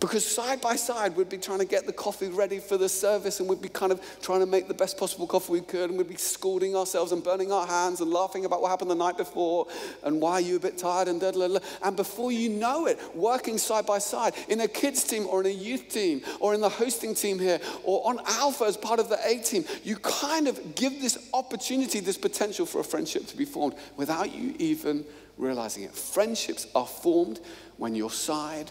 Because 0.00 0.26
side 0.26 0.60
by 0.60 0.76
side, 0.76 1.16
we'd 1.16 1.30
be 1.30 1.38
trying 1.38 1.60
to 1.60 1.64
get 1.64 1.86
the 1.86 1.92
coffee 1.92 2.28
ready 2.28 2.58
for 2.58 2.76
the 2.76 2.88
service, 2.88 3.40
and 3.40 3.48
we'd 3.48 3.62
be 3.62 3.68
kind 3.68 3.90
of 3.90 4.00
trying 4.20 4.40
to 4.40 4.46
make 4.46 4.68
the 4.68 4.74
best 4.74 4.98
possible 4.98 5.26
coffee 5.26 5.52
we 5.52 5.60
could, 5.62 5.88
and 5.88 5.98
we'd 5.98 6.08
be 6.08 6.16
scalding 6.16 6.76
ourselves 6.76 7.12
and 7.12 7.24
burning 7.24 7.50
our 7.50 7.66
hands 7.66 8.00
and 8.00 8.10
laughing 8.10 8.44
about 8.44 8.60
what 8.60 8.70
happened 8.70 8.90
the 8.90 8.94
night 8.94 9.16
before, 9.16 9.66
and 10.02 10.20
why 10.20 10.32
are 10.32 10.40
you 10.40 10.56
a 10.56 10.60
bit 10.60 10.76
tired, 10.76 11.08
and 11.08 11.20
da 11.20 11.30
da 11.30 11.48
da. 11.48 11.58
And 11.82 11.96
before 11.96 12.32
you 12.32 12.50
know 12.50 12.86
it, 12.86 12.98
working 13.14 13.56
side 13.56 13.86
by 13.86 13.98
side 13.98 14.34
in 14.48 14.60
a 14.60 14.68
kids 14.68 15.04
team 15.04 15.26
or 15.26 15.40
in 15.40 15.46
a 15.46 15.54
youth 15.54 15.88
team 15.88 16.22
or 16.40 16.54
in 16.54 16.60
the 16.60 16.68
hosting 16.68 17.14
team 17.14 17.38
here 17.38 17.60
or 17.82 18.06
on 18.06 18.20
Alpha 18.26 18.64
as 18.64 18.76
part 18.76 19.00
of 19.00 19.08
the 19.08 19.18
A 19.26 19.38
team, 19.38 19.64
you 19.84 19.96
kind 19.96 20.48
of 20.48 20.74
give 20.74 21.00
this 21.00 21.30
opportunity, 21.32 22.00
this 22.00 22.18
potential 22.18 22.66
for 22.66 22.80
a 22.80 22.84
friendship 22.84 23.26
to 23.28 23.36
be 23.36 23.44
formed 23.44 23.74
without 23.96 24.34
you 24.34 24.54
even 24.58 25.04
realizing 25.38 25.84
it. 25.84 25.92
Friendships 25.92 26.66
are 26.74 26.86
formed 26.86 27.40
when 27.76 27.94
you're 27.94 28.10
side 28.10 28.70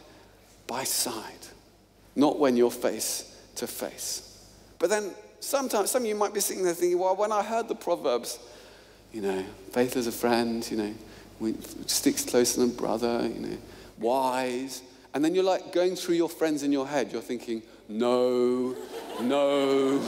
by 0.67 0.83
side, 0.83 1.47
not 2.15 2.39
when 2.39 2.57
you're 2.57 2.71
face 2.71 3.37
to 3.55 3.67
face. 3.67 4.47
But 4.79 4.89
then 4.89 5.11
sometimes, 5.39 5.91
some 5.91 6.03
of 6.03 6.07
you 6.07 6.15
might 6.15 6.33
be 6.33 6.39
sitting 6.39 6.63
there 6.63 6.73
thinking, 6.73 6.99
well, 6.99 7.15
when 7.15 7.31
I 7.31 7.43
heard 7.43 7.67
the 7.67 7.75
Proverbs, 7.75 8.39
you 9.11 9.21
know, 9.21 9.43
faith 9.71 9.95
is 9.95 10.07
a 10.07 10.11
friend, 10.11 10.69
you 10.69 10.77
know, 10.77 10.93
we, 11.39 11.55
sticks 11.85 12.25
closer 12.25 12.61
than 12.61 12.71
brother, 12.71 13.27
you 13.27 13.39
know, 13.39 13.57
wise. 13.99 14.81
And 15.13 15.23
then 15.23 15.35
you're 15.35 15.43
like 15.43 15.71
going 15.71 15.95
through 15.95 16.15
your 16.15 16.29
friends 16.29 16.63
in 16.63 16.71
your 16.71 16.87
head. 16.87 17.11
You're 17.11 17.21
thinking, 17.21 17.61
no, 17.87 18.75
no, 19.21 20.01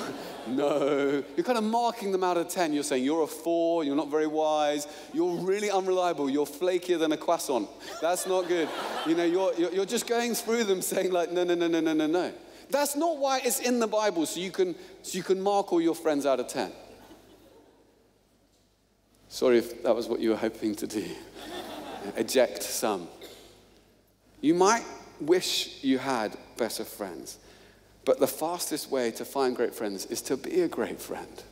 no. 0.47 1.23
You're 1.35 1.43
kind 1.43 1.57
of 1.57 1.63
marking 1.63 2.11
them 2.11 2.23
out 2.23 2.37
of 2.37 2.47
10. 2.47 2.73
You're 2.73 2.83
saying, 2.83 3.03
you're 3.03 3.23
a 3.23 3.27
four, 3.27 3.83
you're 3.83 3.95
not 3.95 4.09
very 4.09 4.27
wise, 4.27 4.87
you're 5.13 5.35
really 5.37 5.69
unreliable, 5.71 6.29
you're 6.29 6.45
flakier 6.45 6.99
than 6.99 7.11
a 7.11 7.17
croissant. 7.17 7.69
That's 8.01 8.27
not 8.27 8.47
good. 8.47 8.69
You 9.07 9.15
know, 9.15 9.25
you're, 9.25 9.53
you're 9.71 9.85
just 9.85 10.07
going 10.07 10.35
through 10.35 10.65
them 10.65 10.81
saying, 10.81 11.11
like, 11.11 11.31
no, 11.31 11.43
no, 11.43 11.55
no, 11.55 11.67
no, 11.67 11.79
no, 11.79 11.93
no, 11.93 12.07
no. 12.07 12.33
That's 12.69 12.95
not 12.95 13.17
why 13.17 13.41
it's 13.43 13.59
in 13.59 13.79
the 13.79 13.87
Bible, 13.87 14.25
so 14.25 14.39
you 14.39 14.51
can, 14.51 14.75
so 15.03 15.17
you 15.17 15.23
can 15.23 15.41
mark 15.41 15.71
all 15.71 15.81
your 15.81 15.95
friends 15.95 16.25
out 16.25 16.39
of 16.39 16.47
10. 16.47 16.71
Sorry 19.29 19.57
if 19.57 19.83
that 19.83 19.95
was 19.95 20.07
what 20.07 20.19
you 20.19 20.29
were 20.29 20.37
hoping 20.37 20.75
to 20.75 20.87
do. 20.87 21.05
Eject 22.15 22.63
some. 22.63 23.07
You 24.41 24.53
might 24.53 24.83
wish 25.19 25.83
you 25.83 25.97
had 25.97 26.37
better 26.57 26.83
friends. 26.83 27.39
But 28.05 28.19
the 28.19 28.27
fastest 28.27 28.91
way 28.91 29.11
to 29.11 29.25
find 29.25 29.55
great 29.55 29.73
friends 29.73 30.05
is 30.05 30.21
to 30.23 30.37
be 30.37 30.61
a 30.61 30.67
great 30.67 31.01
friend. 31.01 31.43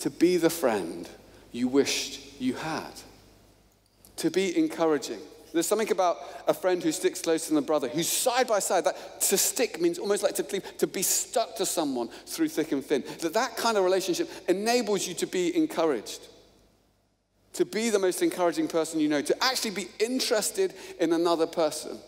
To 0.00 0.10
be 0.10 0.38
the 0.38 0.50
friend 0.50 1.08
you 1.52 1.68
wished 1.68 2.40
you 2.40 2.54
had. 2.54 2.90
To 4.16 4.30
be 4.30 4.56
encouraging. 4.58 5.20
There's 5.52 5.66
something 5.66 5.92
about 5.92 6.16
a 6.48 6.54
friend 6.54 6.82
who 6.82 6.90
sticks 6.90 7.20
closer 7.20 7.50
than 7.50 7.58
a 7.58 7.62
brother, 7.62 7.86
who's 7.86 8.08
side 8.08 8.48
by 8.48 8.58
side. 8.58 8.84
That 8.84 9.20
to 9.20 9.38
stick 9.38 9.80
means 9.80 9.98
almost 9.98 10.24
like 10.24 10.34
to 10.34 10.42
to 10.42 10.86
be 10.86 11.02
stuck 11.02 11.54
to 11.56 11.66
someone 11.66 12.08
through 12.26 12.48
thick 12.48 12.72
and 12.72 12.84
thin. 12.84 13.04
That 13.20 13.34
that 13.34 13.56
kind 13.56 13.76
of 13.76 13.84
relationship 13.84 14.28
enables 14.48 15.06
you 15.06 15.14
to 15.14 15.26
be 15.26 15.56
encouraged, 15.56 16.26
to 17.52 17.64
be 17.64 17.90
the 17.90 18.00
most 18.00 18.20
encouraging 18.20 18.66
person 18.66 18.98
you 18.98 19.08
know, 19.08 19.22
to 19.22 19.44
actually 19.44 19.70
be 19.70 19.86
interested 20.00 20.74
in 20.98 21.12
another 21.12 21.46
person. 21.46 21.98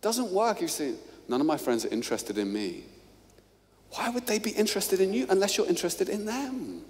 Doesn't 0.00 0.30
work. 0.30 0.60
You 0.60 0.68
see, 0.68 0.94
none 1.28 1.40
of 1.40 1.46
my 1.46 1.56
friends 1.56 1.84
are 1.84 1.88
interested 1.88 2.38
in 2.38 2.52
me. 2.52 2.84
Why 3.92 4.08
would 4.08 4.26
they 4.26 4.38
be 4.38 4.50
interested 4.50 5.00
in 5.00 5.12
you 5.12 5.26
unless 5.28 5.56
you're 5.56 5.68
interested 5.68 6.08
in 6.08 6.24
them? 6.24 6.82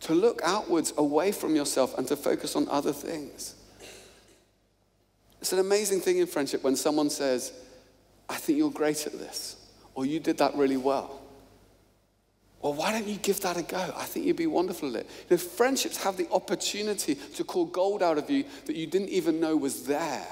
To 0.00 0.14
look 0.14 0.40
outwards 0.44 0.92
away 0.96 1.32
from 1.32 1.56
yourself 1.56 1.96
and 1.96 2.06
to 2.08 2.16
focus 2.16 2.56
on 2.56 2.68
other 2.68 2.92
things. 2.92 3.54
It's 5.40 5.52
an 5.52 5.58
amazing 5.58 6.00
thing 6.00 6.18
in 6.18 6.26
friendship 6.26 6.62
when 6.62 6.76
someone 6.76 7.10
says, 7.10 7.52
I 8.28 8.36
think 8.36 8.58
you're 8.58 8.70
great 8.70 9.06
at 9.06 9.12
this, 9.12 9.56
or 9.94 10.06
you 10.06 10.20
did 10.20 10.38
that 10.38 10.54
really 10.54 10.76
well. 10.76 11.20
Well, 12.60 12.74
why 12.74 12.92
don't 12.92 13.08
you 13.08 13.16
give 13.16 13.40
that 13.40 13.56
a 13.56 13.62
go? 13.62 13.92
I 13.96 14.04
think 14.04 14.24
you'd 14.24 14.36
be 14.36 14.46
wonderful 14.46 14.90
at 14.90 15.00
it. 15.02 15.10
You 15.28 15.36
know, 15.36 15.38
friendships 15.38 16.02
have 16.04 16.16
the 16.16 16.28
opportunity 16.30 17.16
to 17.16 17.42
call 17.42 17.64
gold 17.64 18.04
out 18.04 18.18
of 18.18 18.30
you 18.30 18.44
that 18.66 18.76
you 18.76 18.86
didn't 18.86 19.08
even 19.08 19.40
know 19.40 19.56
was 19.56 19.84
there. 19.84 20.26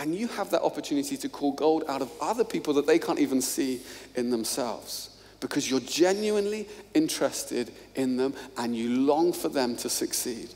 And 0.00 0.14
you 0.14 0.28
have 0.28 0.48
that 0.50 0.62
opportunity 0.62 1.18
to 1.18 1.28
call 1.28 1.52
gold 1.52 1.84
out 1.86 2.00
of 2.00 2.10
other 2.22 2.42
people 2.42 2.72
that 2.74 2.86
they 2.86 2.98
can't 2.98 3.18
even 3.18 3.42
see 3.42 3.82
in 4.14 4.30
themselves 4.30 5.10
because 5.40 5.70
you're 5.70 5.80
genuinely 5.80 6.66
interested 6.94 7.70
in 7.96 8.16
them 8.16 8.32
and 8.56 8.74
you 8.74 8.88
long 8.88 9.30
for 9.34 9.50
them 9.50 9.76
to 9.76 9.90
succeed. 9.90 10.48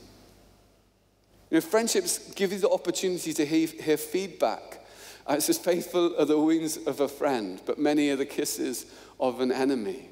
You 1.51 1.57
know, 1.57 1.61
friendships 1.61 2.33
give 2.33 2.53
you 2.53 2.57
the 2.57 2.71
opportunity 2.71 3.33
to 3.33 3.45
hear, 3.45 3.67
hear 3.67 3.97
feedback. 3.97 4.83
Uh, 5.27 5.33
it 5.37 5.43
faithful 5.43 6.19
are 6.19 6.25
the 6.25 6.39
wings 6.39 6.77
of 6.77 6.99
a 6.99 7.07
friend, 7.07 7.61
but 7.67 7.77
many 7.77 8.09
are 8.09 8.15
the 8.15 8.25
kisses 8.25 8.87
of 9.19 9.41
an 9.41 9.51
enemy. 9.51 10.09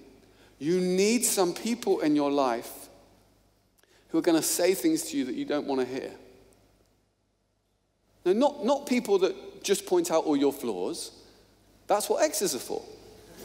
You 0.59 0.79
need 0.79 1.25
some 1.25 1.55
people 1.55 2.01
in 2.01 2.15
your 2.15 2.31
life 2.31 2.87
who 4.09 4.19
are 4.19 4.21
going 4.21 4.37
to 4.37 4.47
say 4.47 4.75
things 4.75 5.05
to 5.05 5.17
you 5.17 5.25
that 5.25 5.33
you 5.33 5.45
don't 5.45 5.65
want 5.65 5.81
to 5.81 5.87
hear. 5.87 6.11
Not, 8.25 8.65
not 8.65 8.85
people 8.85 9.19
that 9.19 9.63
just 9.63 9.85
point 9.85 10.11
out 10.11 10.25
all 10.25 10.37
your 10.37 10.53
flaws. 10.53 11.11
That's 11.87 12.09
what 12.09 12.23
exes 12.23 12.55
are 12.55 12.59
for. 12.59 12.81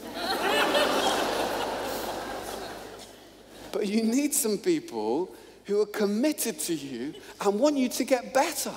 but 3.71 3.87
you 3.87 4.03
need 4.03 4.33
some 4.33 4.57
people 4.57 5.33
who 5.65 5.81
are 5.81 5.85
committed 5.85 6.59
to 6.59 6.73
you 6.73 7.13
and 7.41 7.59
want 7.59 7.77
you 7.77 7.89
to 7.89 8.03
get 8.03 8.33
better. 8.33 8.73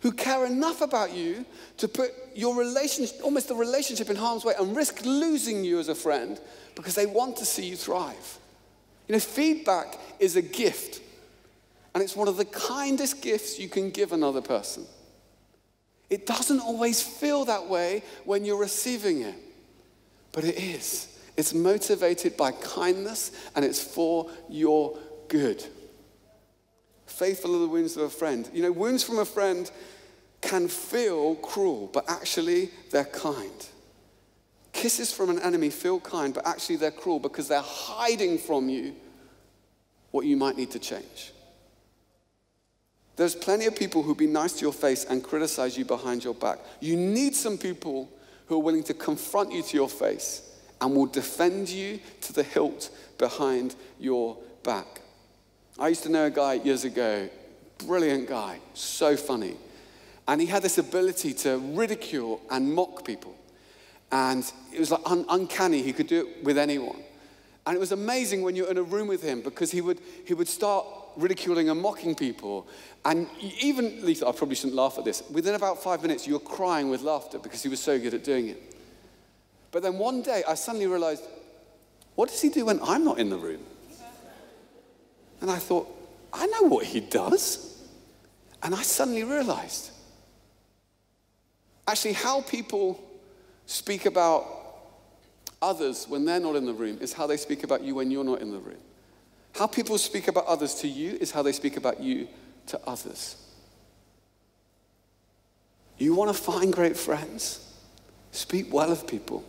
Who 0.00 0.12
care 0.12 0.46
enough 0.46 0.80
about 0.80 1.12
you 1.12 1.44
to 1.78 1.88
put 1.88 2.12
your 2.34 2.56
relationship, 2.56 3.18
almost 3.22 3.48
the 3.48 3.54
relationship 3.54 4.08
in 4.08 4.16
harm's 4.16 4.44
way 4.44 4.54
and 4.58 4.76
risk 4.76 5.04
losing 5.04 5.64
you 5.64 5.80
as 5.80 5.88
a 5.88 5.94
friend 5.94 6.40
because 6.76 6.94
they 6.94 7.06
want 7.06 7.36
to 7.38 7.44
see 7.44 7.66
you 7.66 7.76
thrive. 7.76 8.38
You 9.08 9.14
know, 9.14 9.18
feedback 9.18 9.98
is 10.20 10.36
a 10.36 10.42
gift 10.42 11.00
and 11.98 12.04
it's 12.04 12.14
one 12.14 12.28
of 12.28 12.36
the 12.36 12.44
kindest 12.44 13.22
gifts 13.22 13.58
you 13.58 13.68
can 13.68 13.90
give 13.90 14.12
another 14.12 14.40
person. 14.40 14.86
It 16.08 16.26
doesn't 16.26 16.60
always 16.60 17.02
feel 17.02 17.44
that 17.46 17.66
way 17.66 18.04
when 18.24 18.44
you're 18.44 18.56
receiving 18.56 19.22
it, 19.22 19.34
but 20.30 20.44
it 20.44 20.54
is. 20.54 21.18
It's 21.36 21.52
motivated 21.52 22.36
by 22.36 22.52
kindness 22.52 23.32
and 23.56 23.64
it's 23.64 23.82
for 23.82 24.30
your 24.48 24.96
good. 25.26 25.66
Faithful 27.06 27.56
are 27.56 27.58
the 27.58 27.66
wounds 27.66 27.96
of 27.96 28.04
a 28.04 28.10
friend. 28.10 28.48
You 28.52 28.62
know, 28.62 28.70
wounds 28.70 29.02
from 29.02 29.18
a 29.18 29.24
friend 29.24 29.68
can 30.40 30.68
feel 30.68 31.34
cruel, 31.34 31.90
but 31.92 32.08
actually 32.08 32.70
they're 32.92 33.06
kind. 33.06 33.66
Kisses 34.72 35.12
from 35.12 35.30
an 35.30 35.40
enemy 35.40 35.70
feel 35.70 35.98
kind, 35.98 36.32
but 36.32 36.46
actually 36.46 36.76
they're 36.76 36.92
cruel 36.92 37.18
because 37.18 37.48
they're 37.48 37.60
hiding 37.60 38.38
from 38.38 38.68
you 38.68 38.94
what 40.12 40.26
you 40.26 40.36
might 40.36 40.56
need 40.56 40.70
to 40.70 40.78
change. 40.78 41.32
There's 43.18 43.34
plenty 43.34 43.66
of 43.66 43.74
people 43.74 44.04
who'll 44.04 44.14
be 44.14 44.28
nice 44.28 44.52
to 44.54 44.60
your 44.60 44.72
face 44.72 45.04
and 45.04 45.24
criticize 45.24 45.76
you 45.76 45.84
behind 45.84 46.22
your 46.22 46.34
back. 46.34 46.60
You 46.78 46.96
need 46.96 47.34
some 47.34 47.58
people 47.58 48.08
who 48.46 48.54
are 48.54 48.62
willing 48.62 48.84
to 48.84 48.94
confront 48.94 49.50
you 49.50 49.60
to 49.60 49.76
your 49.76 49.88
face 49.88 50.48
and 50.80 50.94
will 50.94 51.06
defend 51.06 51.68
you 51.68 51.98
to 52.20 52.32
the 52.32 52.44
hilt 52.44 52.90
behind 53.18 53.74
your 53.98 54.36
back. 54.62 55.00
I 55.80 55.88
used 55.88 56.04
to 56.04 56.08
know 56.10 56.26
a 56.26 56.30
guy 56.30 56.54
years 56.54 56.84
ago, 56.84 57.28
brilliant 57.78 58.28
guy, 58.28 58.60
so 58.74 59.16
funny. 59.16 59.56
And 60.28 60.40
he 60.40 60.46
had 60.46 60.62
this 60.62 60.78
ability 60.78 61.34
to 61.34 61.58
ridicule 61.58 62.40
and 62.52 62.72
mock 62.72 63.04
people. 63.04 63.34
And 64.12 64.44
it 64.72 64.78
was 64.78 64.92
like 64.92 65.02
un- 65.06 65.26
uncanny. 65.28 65.82
He 65.82 65.92
could 65.92 66.06
do 66.06 66.20
it 66.20 66.44
with 66.44 66.56
anyone. 66.56 67.02
And 67.66 67.76
it 67.76 67.80
was 67.80 67.90
amazing 67.90 68.42
when 68.42 68.54
you're 68.54 68.70
in 68.70 68.78
a 68.78 68.82
room 68.82 69.08
with 69.08 69.24
him 69.24 69.40
because 69.40 69.72
he 69.72 69.80
would, 69.80 69.98
he 70.24 70.34
would 70.34 70.48
start 70.48 70.86
ridiculing 71.18 71.68
and 71.68 71.80
mocking 71.80 72.14
people. 72.14 72.66
And 73.04 73.26
even, 73.60 74.04
Lisa, 74.04 74.26
I 74.26 74.32
probably 74.32 74.54
shouldn't 74.54 74.76
laugh 74.76 74.96
at 74.98 75.04
this. 75.04 75.22
Within 75.30 75.54
about 75.54 75.82
five 75.82 76.00
minutes, 76.00 76.26
you 76.26 76.34
were 76.34 76.40
crying 76.40 76.88
with 76.88 77.02
laughter 77.02 77.38
because 77.38 77.62
he 77.62 77.68
was 77.68 77.80
so 77.80 77.98
good 77.98 78.14
at 78.14 78.24
doing 78.24 78.48
it. 78.48 78.62
But 79.70 79.82
then 79.82 79.98
one 79.98 80.22
day, 80.22 80.42
I 80.48 80.54
suddenly 80.54 80.86
realized, 80.86 81.24
what 82.14 82.28
does 82.28 82.40
he 82.40 82.48
do 82.48 82.64
when 82.64 82.80
I'm 82.82 83.04
not 83.04 83.18
in 83.18 83.28
the 83.28 83.36
room? 83.36 83.60
And 85.40 85.50
I 85.50 85.58
thought, 85.58 85.94
I 86.32 86.46
know 86.46 86.62
what 86.62 86.84
he 86.86 87.00
does. 87.00 87.80
And 88.62 88.74
I 88.74 88.82
suddenly 88.82 89.24
realized, 89.24 89.90
actually, 91.86 92.14
how 92.14 92.40
people 92.40 93.00
speak 93.66 94.06
about 94.06 94.46
others 95.60 96.06
when 96.08 96.24
they're 96.24 96.40
not 96.40 96.56
in 96.56 96.64
the 96.64 96.72
room 96.72 96.98
is 97.00 97.12
how 97.12 97.26
they 97.26 97.36
speak 97.36 97.62
about 97.64 97.82
you 97.82 97.94
when 97.94 98.10
you're 98.10 98.24
not 98.24 98.40
in 98.40 98.50
the 98.50 98.58
room. 98.58 98.78
How 99.54 99.66
people 99.66 99.98
speak 99.98 100.28
about 100.28 100.46
others 100.46 100.74
to 100.76 100.88
you 100.88 101.18
is 101.20 101.30
how 101.30 101.42
they 101.42 101.52
speak 101.52 101.76
about 101.76 102.00
you 102.00 102.28
to 102.66 102.80
others. 102.86 103.36
You 105.98 106.14
want 106.14 106.34
to 106.34 106.42
find 106.42 106.72
great 106.72 106.96
friends? 106.96 107.64
Speak 108.30 108.72
well 108.72 108.92
of 108.92 109.06
people. 109.06 109.44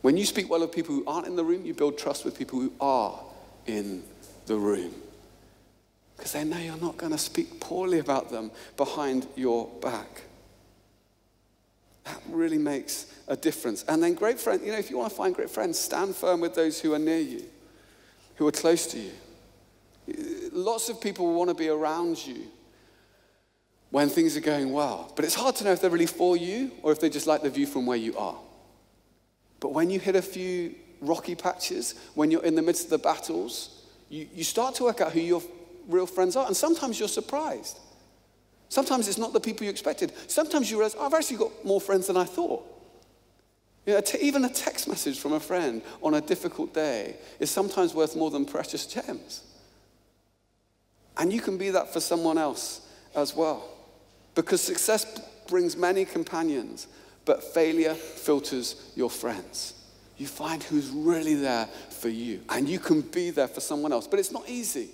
When 0.00 0.16
you 0.16 0.24
speak 0.24 0.50
well 0.50 0.62
of 0.62 0.72
people 0.72 0.94
who 0.94 1.04
aren't 1.06 1.26
in 1.26 1.36
the 1.36 1.44
room, 1.44 1.64
you 1.64 1.74
build 1.74 1.98
trust 1.98 2.24
with 2.24 2.38
people 2.38 2.60
who 2.60 2.72
are 2.80 3.18
in 3.66 4.02
the 4.46 4.56
room. 4.56 4.94
Because 6.16 6.32
they 6.32 6.44
know 6.44 6.58
you're 6.58 6.76
not 6.76 6.96
going 6.96 7.12
to 7.12 7.18
speak 7.18 7.60
poorly 7.60 7.98
about 7.98 8.30
them 8.30 8.50
behind 8.76 9.26
your 9.36 9.68
back. 9.80 10.22
That 12.04 12.20
really 12.28 12.58
makes 12.58 13.06
a 13.28 13.36
difference. 13.36 13.84
And 13.88 14.02
then, 14.02 14.14
great 14.14 14.38
friends, 14.38 14.62
you 14.64 14.72
know, 14.72 14.78
if 14.78 14.90
you 14.90 14.98
want 14.98 15.10
to 15.10 15.16
find 15.16 15.34
great 15.34 15.50
friends, 15.50 15.78
stand 15.78 16.14
firm 16.14 16.40
with 16.40 16.54
those 16.54 16.80
who 16.80 16.92
are 16.92 16.98
near 16.98 17.18
you, 17.18 17.44
who 18.36 18.46
are 18.46 18.52
close 18.52 18.86
to 18.88 18.98
you. 18.98 19.12
Lots 20.52 20.88
of 20.88 21.00
people 21.00 21.34
want 21.34 21.50
to 21.50 21.54
be 21.54 21.68
around 21.68 22.24
you 22.26 22.46
when 23.90 24.08
things 24.08 24.36
are 24.36 24.40
going 24.40 24.72
well, 24.72 25.12
but 25.14 25.24
it's 25.24 25.34
hard 25.34 25.54
to 25.56 25.64
know 25.64 25.72
if 25.72 25.80
they're 25.80 25.90
really 25.90 26.06
for 26.06 26.36
you 26.36 26.72
or 26.82 26.92
if 26.92 27.00
they 27.00 27.08
just 27.08 27.26
like 27.26 27.42
the 27.42 27.50
view 27.50 27.66
from 27.66 27.86
where 27.86 27.96
you 27.96 28.16
are. 28.16 28.36
But 29.60 29.72
when 29.72 29.88
you 29.88 30.00
hit 30.00 30.16
a 30.16 30.22
few 30.22 30.74
rocky 31.00 31.34
patches, 31.34 31.94
when 32.14 32.30
you're 32.30 32.44
in 32.44 32.54
the 32.54 32.62
midst 32.62 32.84
of 32.84 32.90
the 32.90 32.98
battles, 32.98 33.84
you, 34.08 34.26
you 34.34 34.44
start 34.44 34.74
to 34.76 34.84
work 34.84 35.00
out 35.00 35.12
who 35.12 35.20
your 35.20 35.42
real 35.88 36.06
friends 36.06 36.36
are, 36.36 36.46
and 36.46 36.56
sometimes 36.56 36.98
you're 36.98 37.08
surprised. 37.08 37.78
Sometimes 38.68 39.06
it's 39.06 39.18
not 39.18 39.32
the 39.32 39.40
people 39.40 39.64
you 39.64 39.70
expected. 39.70 40.12
Sometimes 40.28 40.70
you 40.70 40.78
realize, 40.78 40.96
oh, 40.98 41.06
I've 41.06 41.14
actually 41.14 41.36
got 41.36 41.64
more 41.64 41.80
friends 41.80 42.08
than 42.08 42.16
I 42.16 42.24
thought. 42.24 42.66
You 43.86 43.94
know, 43.94 44.02
even 44.18 44.44
a 44.44 44.48
text 44.48 44.88
message 44.88 45.18
from 45.18 45.34
a 45.34 45.40
friend 45.40 45.82
on 46.02 46.14
a 46.14 46.20
difficult 46.20 46.72
day 46.72 47.16
is 47.38 47.50
sometimes 47.50 47.94
worth 47.94 48.16
more 48.16 48.30
than 48.30 48.44
precious 48.44 48.86
gems. 48.86 49.42
And 51.18 51.32
you 51.32 51.40
can 51.40 51.58
be 51.58 51.70
that 51.70 51.92
for 51.92 52.00
someone 52.00 52.38
else 52.38 52.88
as 53.14 53.36
well. 53.36 53.68
Because 54.34 54.60
success 54.60 55.20
brings 55.46 55.76
many 55.76 56.04
companions, 56.04 56.88
but 57.24 57.44
failure 57.44 57.94
filters 57.94 58.92
your 58.96 59.10
friends. 59.10 59.74
You 60.16 60.26
find 60.26 60.62
who's 60.62 60.88
really 60.90 61.34
there 61.34 61.66
for 61.90 62.08
you, 62.08 62.40
and 62.48 62.68
you 62.68 62.78
can 62.78 63.00
be 63.00 63.30
there 63.30 63.48
for 63.48 63.60
someone 63.60 63.92
else. 63.92 64.06
But 64.06 64.18
it's 64.18 64.32
not 64.32 64.48
easy. 64.48 64.88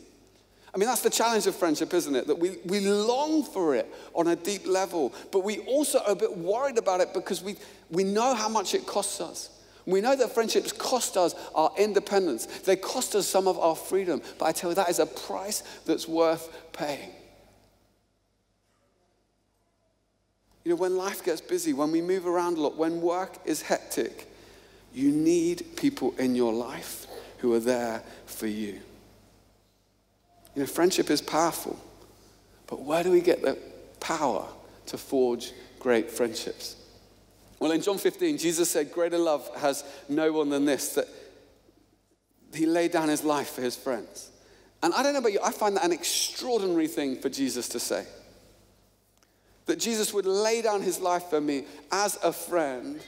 I 0.72 0.78
mean, 0.78 0.88
that's 0.88 1.02
the 1.02 1.11
challenge 1.11 1.46
of 1.46 1.56
friendship, 1.56 1.92
isn't 1.92 2.14
it? 2.14 2.26
That 2.28 2.38
we, 2.38 2.59
we 2.64 2.80
long 2.80 3.42
for 3.42 3.74
it 3.74 3.92
on 4.14 4.28
a 4.28 4.37
deep 4.37 4.66
level, 4.66 5.12
but 5.33 5.40
we 5.40 5.59
also 5.61 5.98
are 6.00 6.12
a 6.12 6.16
bit 6.16 6.37
worried 6.37 6.78
about 6.78 7.00
it 7.00 7.12
because 7.12 7.42
we, 7.42 7.56
we 7.90 8.04
know 8.04 8.35
how 8.35 8.48
much 8.48 8.74
it 8.74 8.87
costs 8.87 9.20
us. 9.20 9.50
We 9.87 10.00
know 10.00 10.14
that 10.14 10.33
friendships 10.33 10.70
cost 10.72 11.16
us 11.16 11.35
our 11.54 11.72
independence, 11.76 12.46
they 12.46 12.76
cost 12.76 13.16
us 13.16 13.26
some 13.26 13.48
of 13.48 13.59
our 13.59 13.74
freedom, 13.74 14.22
but 14.38 14.44
I 14.44 14.52
tell 14.52 14.70
you, 14.70 14.76
that 14.76 14.88
is 14.88 15.00
a 15.00 15.06
price 15.06 15.62
that's 15.87 16.06
worth 16.06 16.72
paying. 16.72 17.11
You 20.64 20.70
know, 20.70 20.76
when 20.76 20.96
life 20.96 21.24
gets 21.24 21.40
busy, 21.40 21.72
when 21.72 21.90
we 21.90 22.02
move 22.02 22.26
around 22.26 22.59
a 22.59 22.61
lot, 22.61 22.76
when 22.76 23.00
work 23.00 23.38
is 23.44 23.62
hectic, 23.62 24.28
you 24.92 25.11
need 25.11 25.64
people 25.76 26.14
in 26.18 26.35
your 26.35 26.52
life 26.52 27.06
who 27.38 27.54
are 27.54 27.61
there 27.61 28.02
for 28.26 28.46
you. 28.46 28.80
You 30.55 30.63
know, 30.63 30.67
friendship 30.67 31.11
is 31.11 31.21
powerful, 31.21 31.79
but 32.67 32.83
where 32.83 33.03
do 33.03 33.11
we 33.11 33.21
get 33.21 33.43
the 33.43 33.57
power 34.01 34.47
to 34.87 34.99
forge 34.99 35.53
great 35.79 36.11
friendships? 36.11 36.77
Well, 37.59 37.73
in 37.73 37.83
John 37.83 37.99
15, 37.99 38.39
Jesus 38.39 38.71
said, 38.71 38.93
Greater 38.93 39.19
love 39.19 39.49
has 39.59 39.85
no 40.09 40.33
one 40.33 40.49
than 40.49 40.65
this, 40.65 40.95
that 40.95 41.07
he 42.55 42.67
laid 42.67 42.91
down 42.91 43.09
his 43.09 43.23
life 43.23 43.51
for 43.51 43.63
his 43.63 43.77
friends. 43.77 44.31
And 44.83 44.95
I 44.95 45.03
don't 45.03 45.13
know 45.13 45.19
about 45.19 45.33
you, 45.33 45.41
I 45.45 45.53
find 45.53 45.77
that 45.77 45.85
an 45.85 45.93
extraordinary 45.93 46.89
thing 46.89 47.17
for 47.17 47.29
Jesus 47.29 47.69
to 47.69 47.79
say. 47.79 48.07
That 49.67 49.79
Jesus 49.79 50.13
would 50.15 50.27
lay 50.27 50.63
down 50.63 50.83
his 50.83 50.99
life 51.01 51.25
for 51.25 51.41
me 51.41 51.65
as 51.93 52.19
a 52.25 52.33
friend 52.33 53.01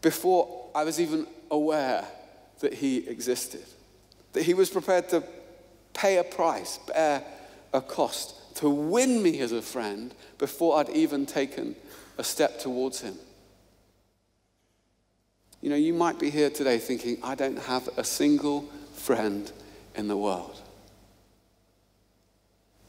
before 0.00 0.70
I 0.74 0.84
was 0.84 1.00
even 1.00 1.26
aware 1.50 2.06
that 2.60 2.74
he 2.74 3.08
existed. 3.08 3.64
That 4.32 4.44
he 4.44 4.54
was 4.54 4.70
prepared 4.70 5.08
to 5.10 5.24
pay 5.94 6.18
a 6.18 6.24
price, 6.24 6.78
bear 6.86 7.22
a 7.72 7.80
cost 7.80 8.56
to 8.56 8.68
win 8.68 9.22
me 9.22 9.40
as 9.40 9.52
a 9.52 9.62
friend 9.62 10.14
before 10.38 10.78
I'd 10.78 10.90
even 10.90 11.26
taken 11.26 11.76
a 12.18 12.24
step 12.24 12.58
towards 12.58 13.00
him. 13.00 13.16
You 15.60 15.70
know, 15.70 15.76
you 15.76 15.92
might 15.92 16.18
be 16.18 16.30
here 16.30 16.50
today 16.50 16.78
thinking, 16.78 17.18
I 17.22 17.34
don't 17.34 17.58
have 17.58 17.88
a 17.96 18.04
single 18.04 18.62
friend 18.94 19.50
in 19.94 20.08
the 20.08 20.16
world. 20.16 20.60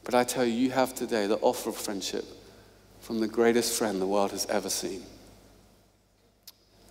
But 0.04 0.14
I 0.14 0.24
tell 0.24 0.44
you, 0.44 0.52
you 0.52 0.70
have 0.70 0.94
today 0.94 1.26
the 1.26 1.38
offer 1.38 1.70
of 1.70 1.76
friendship 1.76 2.24
from 3.00 3.20
the 3.20 3.28
greatest 3.28 3.78
friend 3.78 4.00
the 4.00 4.06
world 4.06 4.30
has 4.32 4.46
ever 4.46 4.70
seen. 4.70 5.02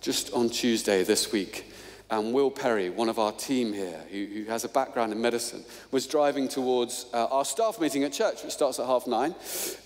Just 0.00 0.32
on 0.32 0.50
Tuesday 0.50 1.04
this 1.04 1.32
week, 1.32 1.71
um, 2.12 2.32
Will 2.32 2.50
Perry, 2.50 2.90
one 2.90 3.08
of 3.08 3.18
our 3.18 3.32
team 3.32 3.72
here, 3.72 4.04
who, 4.10 4.26
who, 4.26 4.44
has 4.44 4.64
a 4.64 4.68
background 4.68 5.12
in 5.12 5.20
medicine, 5.20 5.64
was 5.90 6.06
driving 6.06 6.46
towards 6.46 7.06
uh, 7.14 7.24
our 7.30 7.44
staff 7.44 7.80
meeting 7.80 8.04
at 8.04 8.12
church, 8.12 8.42
which 8.44 8.52
starts 8.52 8.78
at 8.78 8.84
half 8.84 9.06
nine. 9.06 9.34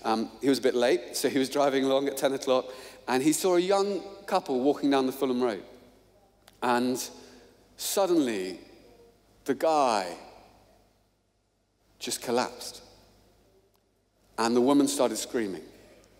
Um, 0.03 0.29
he 0.41 0.49
was 0.49 0.59
a 0.59 0.61
bit 0.61 0.75
late, 0.75 1.15
so 1.15 1.29
he 1.29 1.39
was 1.39 1.49
driving 1.49 1.85
along 1.85 2.09
at 2.09 2.17
10 2.17 2.33
o'clock, 2.33 2.65
and 3.07 3.23
he 3.23 3.31
saw 3.31 3.55
a 3.55 3.61
young 3.61 4.01
couple 4.25 4.59
walking 4.59 4.89
down 4.89 5.05
the 5.05 5.13
Fulham 5.13 5.41
Road. 5.41 5.63
And 6.61 7.01
suddenly, 7.77 8.59
the 9.45 9.55
guy 9.55 10.13
just 11.97 12.21
collapsed. 12.21 12.81
And 14.37 14.53
the 14.53 14.61
woman 14.61 14.89
started 14.89 15.15
screaming. 15.15 15.63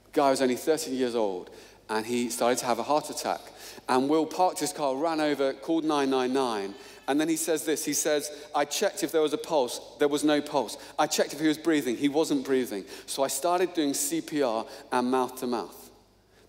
The 0.06 0.22
guy 0.22 0.30
was 0.30 0.42
only 0.42 0.56
13 0.56 0.94
years 0.94 1.16
old, 1.16 1.50
and 1.90 2.06
he 2.06 2.30
started 2.30 2.60
to 2.60 2.66
have 2.66 2.80
a 2.80 2.84
heart 2.84 3.10
attack. 3.10 3.42
And 3.90 4.10
Will 4.10 4.26
parked 4.26 4.60
his 4.60 4.74
car, 4.74 4.96
ran 4.96 5.22
over, 5.22 5.54
called 5.54 5.86
999. 5.86 6.74
And 7.08 7.22
then 7.22 7.30
he 7.30 7.38
says 7.38 7.64
this 7.64 7.86
he 7.86 7.94
says, 7.94 8.30
I 8.54 8.66
checked 8.66 9.04
if 9.04 9.12
there 9.12 9.22
was 9.22 9.34
a 9.34 9.38
pulse. 9.38 9.80
There 9.98 10.10
was 10.10 10.24
no 10.24 10.42
pulse. 10.42 10.78
I 11.00 11.08
checked 11.08 11.34
if 11.34 11.40
he 11.40 11.48
was 11.48 11.58
breathing. 11.58 11.96
He 11.96 12.10
wasn't 12.10 12.46
breathing. 12.46 12.84
So 13.06 13.24
I 13.24 13.28
started 13.28 13.74
doing 13.74 13.92
CPR 13.92 14.68
and 14.92 15.10
mouth 15.10 15.40
to 15.40 15.48
mouth. 15.48 15.90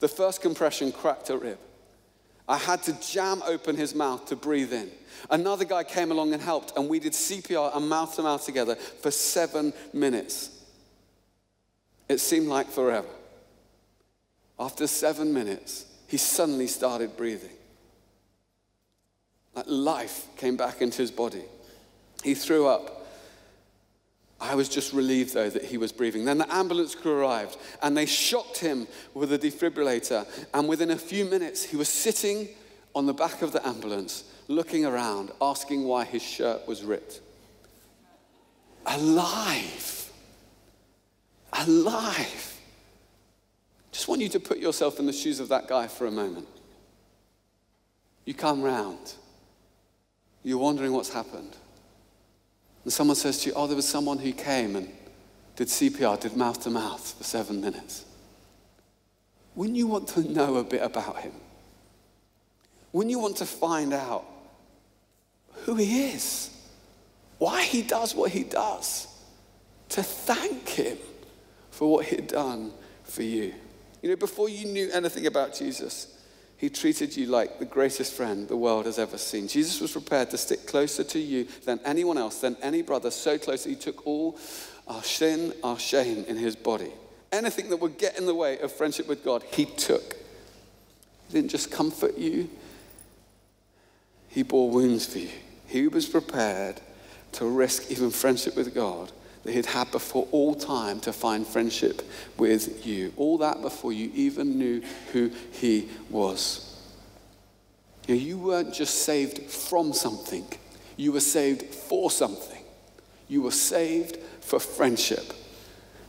The 0.00 0.08
first 0.08 0.42
compression 0.42 0.90
cracked 0.92 1.30
a 1.30 1.38
rib. 1.38 1.58
I 2.48 2.56
had 2.56 2.82
to 2.84 2.98
jam 3.00 3.42
open 3.46 3.76
his 3.76 3.94
mouth 3.94 4.26
to 4.26 4.36
breathe 4.36 4.72
in. 4.72 4.90
Another 5.30 5.64
guy 5.64 5.84
came 5.84 6.10
along 6.10 6.32
and 6.32 6.42
helped, 6.42 6.76
and 6.76 6.88
we 6.88 6.98
did 6.98 7.12
CPR 7.12 7.76
and 7.76 7.88
mouth 7.88 8.16
to 8.16 8.22
mouth 8.22 8.44
together 8.44 8.74
for 8.74 9.10
seven 9.10 9.72
minutes. 9.92 10.50
It 12.08 12.18
seemed 12.18 12.48
like 12.48 12.68
forever. 12.68 13.08
After 14.58 14.86
seven 14.86 15.34
minutes, 15.34 15.84
he 16.08 16.16
suddenly 16.16 16.66
started 16.66 17.16
breathing. 17.16 17.52
Like 19.54 19.66
life 19.68 20.26
came 20.36 20.56
back 20.56 20.80
into 20.80 21.02
his 21.02 21.10
body. 21.10 21.44
He 22.24 22.34
threw 22.34 22.66
up. 22.66 23.06
I 24.40 24.54
was 24.54 24.68
just 24.68 24.92
relieved, 24.92 25.34
though, 25.34 25.50
that 25.50 25.64
he 25.64 25.76
was 25.76 25.92
breathing. 25.92 26.24
Then 26.24 26.38
the 26.38 26.52
ambulance 26.52 26.94
crew 26.94 27.12
arrived 27.12 27.58
and 27.82 27.96
they 27.96 28.06
shocked 28.06 28.58
him 28.58 28.86
with 29.12 29.32
a 29.32 29.38
defibrillator. 29.38 30.26
And 30.54 30.68
within 30.68 30.92
a 30.92 30.96
few 30.96 31.24
minutes, 31.24 31.62
he 31.62 31.76
was 31.76 31.88
sitting 31.88 32.48
on 32.94 33.06
the 33.06 33.12
back 33.12 33.42
of 33.42 33.52
the 33.52 33.66
ambulance, 33.66 34.24
looking 34.46 34.86
around, 34.86 35.30
asking 35.42 35.84
why 35.84 36.04
his 36.04 36.22
shirt 36.22 36.66
was 36.66 36.84
ripped. 36.84 37.20
Alive. 38.86 40.10
Alive. 41.52 42.57
Just 44.08 44.16
want 44.16 44.22
you 44.22 44.40
to 44.40 44.40
put 44.40 44.56
yourself 44.56 44.98
in 44.98 45.04
the 45.04 45.12
shoes 45.12 45.38
of 45.38 45.50
that 45.50 45.68
guy 45.68 45.86
for 45.86 46.06
a 46.06 46.10
moment. 46.10 46.48
You 48.24 48.32
come 48.32 48.62
round, 48.62 49.12
you're 50.42 50.56
wondering 50.56 50.94
what's 50.94 51.12
happened. 51.12 51.54
And 52.84 52.90
someone 52.90 53.16
says 53.16 53.42
to 53.42 53.50
you, 53.50 53.54
Oh, 53.54 53.66
there 53.66 53.76
was 53.76 53.86
someone 53.86 54.16
who 54.16 54.32
came 54.32 54.76
and 54.76 54.90
did 55.56 55.68
CPR, 55.68 56.18
did 56.18 56.38
mouth 56.38 56.58
to 56.62 56.70
mouth 56.70 57.16
for 57.18 57.22
seven 57.22 57.60
minutes. 57.60 58.06
Wouldn't 59.54 59.76
you 59.76 59.86
want 59.86 60.08
to 60.08 60.20
know 60.22 60.56
a 60.56 60.64
bit 60.64 60.80
about 60.80 61.18
him? 61.18 61.34
Wouldn't 62.92 63.10
you 63.10 63.18
want 63.18 63.36
to 63.36 63.44
find 63.44 63.92
out 63.92 64.24
who 65.66 65.74
he 65.74 66.08
is? 66.12 66.48
Why 67.36 67.62
he 67.62 67.82
does 67.82 68.14
what 68.14 68.30
he 68.30 68.44
does? 68.44 69.06
To 69.90 70.02
thank 70.02 70.66
him 70.66 70.96
for 71.70 71.92
what 71.92 72.06
he'd 72.06 72.28
done 72.28 72.72
for 73.04 73.22
you. 73.22 73.52
You 74.02 74.10
know, 74.10 74.16
before 74.16 74.48
you 74.48 74.66
knew 74.66 74.90
anything 74.92 75.26
about 75.26 75.54
Jesus, 75.54 76.14
he 76.56 76.68
treated 76.68 77.16
you 77.16 77.26
like 77.26 77.58
the 77.58 77.64
greatest 77.64 78.14
friend 78.14 78.48
the 78.48 78.56
world 78.56 78.86
has 78.86 78.98
ever 78.98 79.18
seen. 79.18 79.48
Jesus 79.48 79.80
was 79.80 79.92
prepared 79.92 80.30
to 80.30 80.38
stick 80.38 80.66
closer 80.66 81.04
to 81.04 81.18
you 81.18 81.46
than 81.64 81.80
anyone 81.84 82.18
else, 82.18 82.40
than 82.40 82.56
any 82.62 82.82
brother, 82.82 83.10
so 83.10 83.38
close 83.38 83.64
that 83.64 83.70
he 83.70 83.76
took 83.76 84.06
all 84.06 84.38
our 84.88 85.02
sin, 85.02 85.52
our 85.62 85.78
shame 85.78 86.24
in 86.26 86.36
his 86.36 86.56
body. 86.56 86.90
Anything 87.30 87.70
that 87.70 87.76
would 87.76 87.98
get 87.98 88.18
in 88.18 88.26
the 88.26 88.34
way 88.34 88.58
of 88.58 88.72
friendship 88.72 89.06
with 89.06 89.24
God, 89.24 89.44
he 89.52 89.66
took. 89.66 90.14
He 91.28 91.34
didn't 91.34 91.50
just 91.50 91.70
comfort 91.70 92.16
you, 92.18 92.48
he 94.28 94.42
bore 94.42 94.70
wounds 94.70 95.06
for 95.06 95.18
you. 95.18 95.30
He 95.66 95.86
was 95.88 96.06
prepared 96.06 96.80
to 97.32 97.46
risk 97.46 97.90
even 97.90 98.10
friendship 98.10 98.56
with 98.56 98.74
God 98.74 99.12
that 99.48 99.54
he'd 99.54 99.64
had 99.64 99.90
before 99.90 100.28
all 100.30 100.54
time 100.54 101.00
to 101.00 101.10
find 101.10 101.46
friendship 101.46 102.02
with 102.36 102.84
you. 102.86 103.14
All 103.16 103.38
that 103.38 103.62
before 103.62 103.94
you 103.94 104.10
even 104.14 104.58
knew 104.58 104.82
who 105.12 105.30
he 105.52 105.88
was. 106.10 106.78
You, 108.06 108.14
you 108.14 108.36
weren't 108.36 108.74
just 108.74 109.04
saved 109.04 109.38
from 109.50 109.94
something, 109.94 110.44
you 110.98 111.12
were 111.12 111.20
saved 111.20 111.62
for 111.62 112.10
something. 112.10 112.62
You 113.26 113.40
were 113.42 113.50
saved 113.50 114.18
for 114.40 114.60
friendship. 114.60 115.32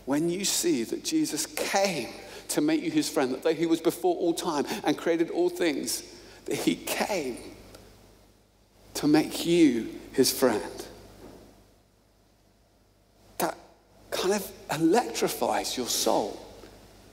When 0.06 0.30
you 0.30 0.44
see 0.44 0.84
that 0.84 1.06
Jesus 1.06 1.46
came 1.46 2.10
to 2.50 2.62
make 2.62 2.82
you 2.82 2.92
his 2.92 3.10
friend, 3.10 3.32
that 3.34 3.44
though 3.44 3.54
he 3.54 3.68
was 3.68 3.80
before 3.80 4.16
all 4.18 4.34
time 4.34 4.66
and 4.84 4.98
created 4.98 5.30
all 5.30 5.50
things, 5.50 6.04
that 6.46 6.56
he 6.56 6.76
came 6.76 7.38
to 8.96 9.08
make 9.08 9.46
you 9.46 9.90
his 10.12 10.30
friend. 10.30 10.88
Kind 14.20 14.34
of 14.34 14.52
electrifies 14.72 15.78
your 15.78 15.88
soul. 15.88 16.40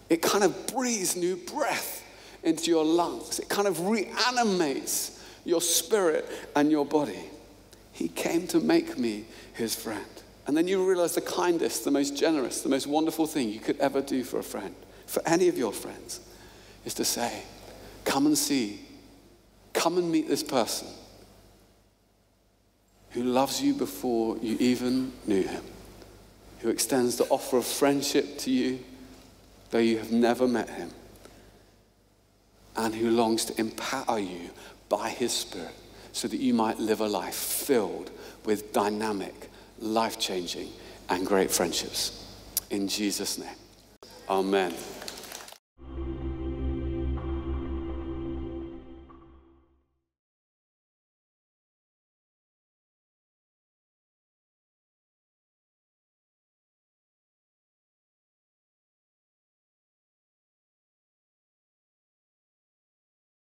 It 0.08 0.22
kind 0.22 0.44
of 0.44 0.66
breathes 0.66 1.16
new 1.16 1.36
breath 1.36 2.04
into 2.42 2.70
your 2.70 2.84
lungs. 2.84 3.38
It 3.38 3.48
kind 3.48 3.68
of 3.68 3.86
reanimates 3.86 5.22
your 5.44 5.60
spirit 5.60 6.28
and 6.54 6.70
your 6.70 6.84
body. 6.84 7.30
He 7.92 8.08
came 8.08 8.46
to 8.48 8.60
make 8.60 8.98
me 8.98 9.24
his 9.54 9.74
friend. 9.74 10.04
And 10.46 10.56
then 10.56 10.68
you 10.68 10.86
realize 10.86 11.14
the 11.14 11.20
kindest, 11.20 11.84
the 11.84 11.90
most 11.90 12.16
generous, 12.16 12.62
the 12.62 12.68
most 12.68 12.86
wonderful 12.86 13.26
thing 13.26 13.48
you 13.48 13.60
could 13.60 13.78
ever 13.78 14.00
do 14.00 14.22
for 14.22 14.38
a 14.38 14.44
friend, 14.44 14.74
for 15.06 15.22
any 15.26 15.48
of 15.48 15.56
your 15.58 15.72
friends, 15.72 16.20
is 16.84 16.94
to 16.94 17.04
say, 17.04 17.42
Come 18.04 18.26
and 18.26 18.38
see, 18.38 18.80
come 19.72 19.98
and 19.98 20.10
meet 20.10 20.28
this 20.28 20.44
person 20.44 20.86
who 23.10 23.24
loves 23.24 23.60
you 23.60 23.74
before 23.74 24.36
you 24.38 24.56
even 24.60 25.12
knew 25.26 25.42
him 25.42 25.62
who 26.60 26.68
extends 26.68 27.16
the 27.16 27.24
offer 27.24 27.58
of 27.58 27.66
friendship 27.66 28.38
to 28.38 28.50
you, 28.50 28.78
though 29.70 29.78
you 29.78 29.98
have 29.98 30.12
never 30.12 30.46
met 30.48 30.70
him, 30.70 30.90
and 32.76 32.94
who 32.94 33.10
longs 33.10 33.44
to 33.46 33.60
empower 33.60 34.18
you 34.18 34.50
by 34.88 35.08
his 35.08 35.32
Spirit 35.32 35.74
so 36.12 36.28
that 36.28 36.38
you 36.38 36.54
might 36.54 36.78
live 36.78 37.00
a 37.00 37.06
life 37.06 37.34
filled 37.34 38.10
with 38.46 38.72
dynamic, 38.72 39.50
life 39.78 40.18
changing, 40.18 40.70
and 41.10 41.26
great 41.26 41.50
friendships. 41.50 42.24
In 42.70 42.88
Jesus' 42.88 43.38
name, 43.38 43.56
amen. 44.28 44.74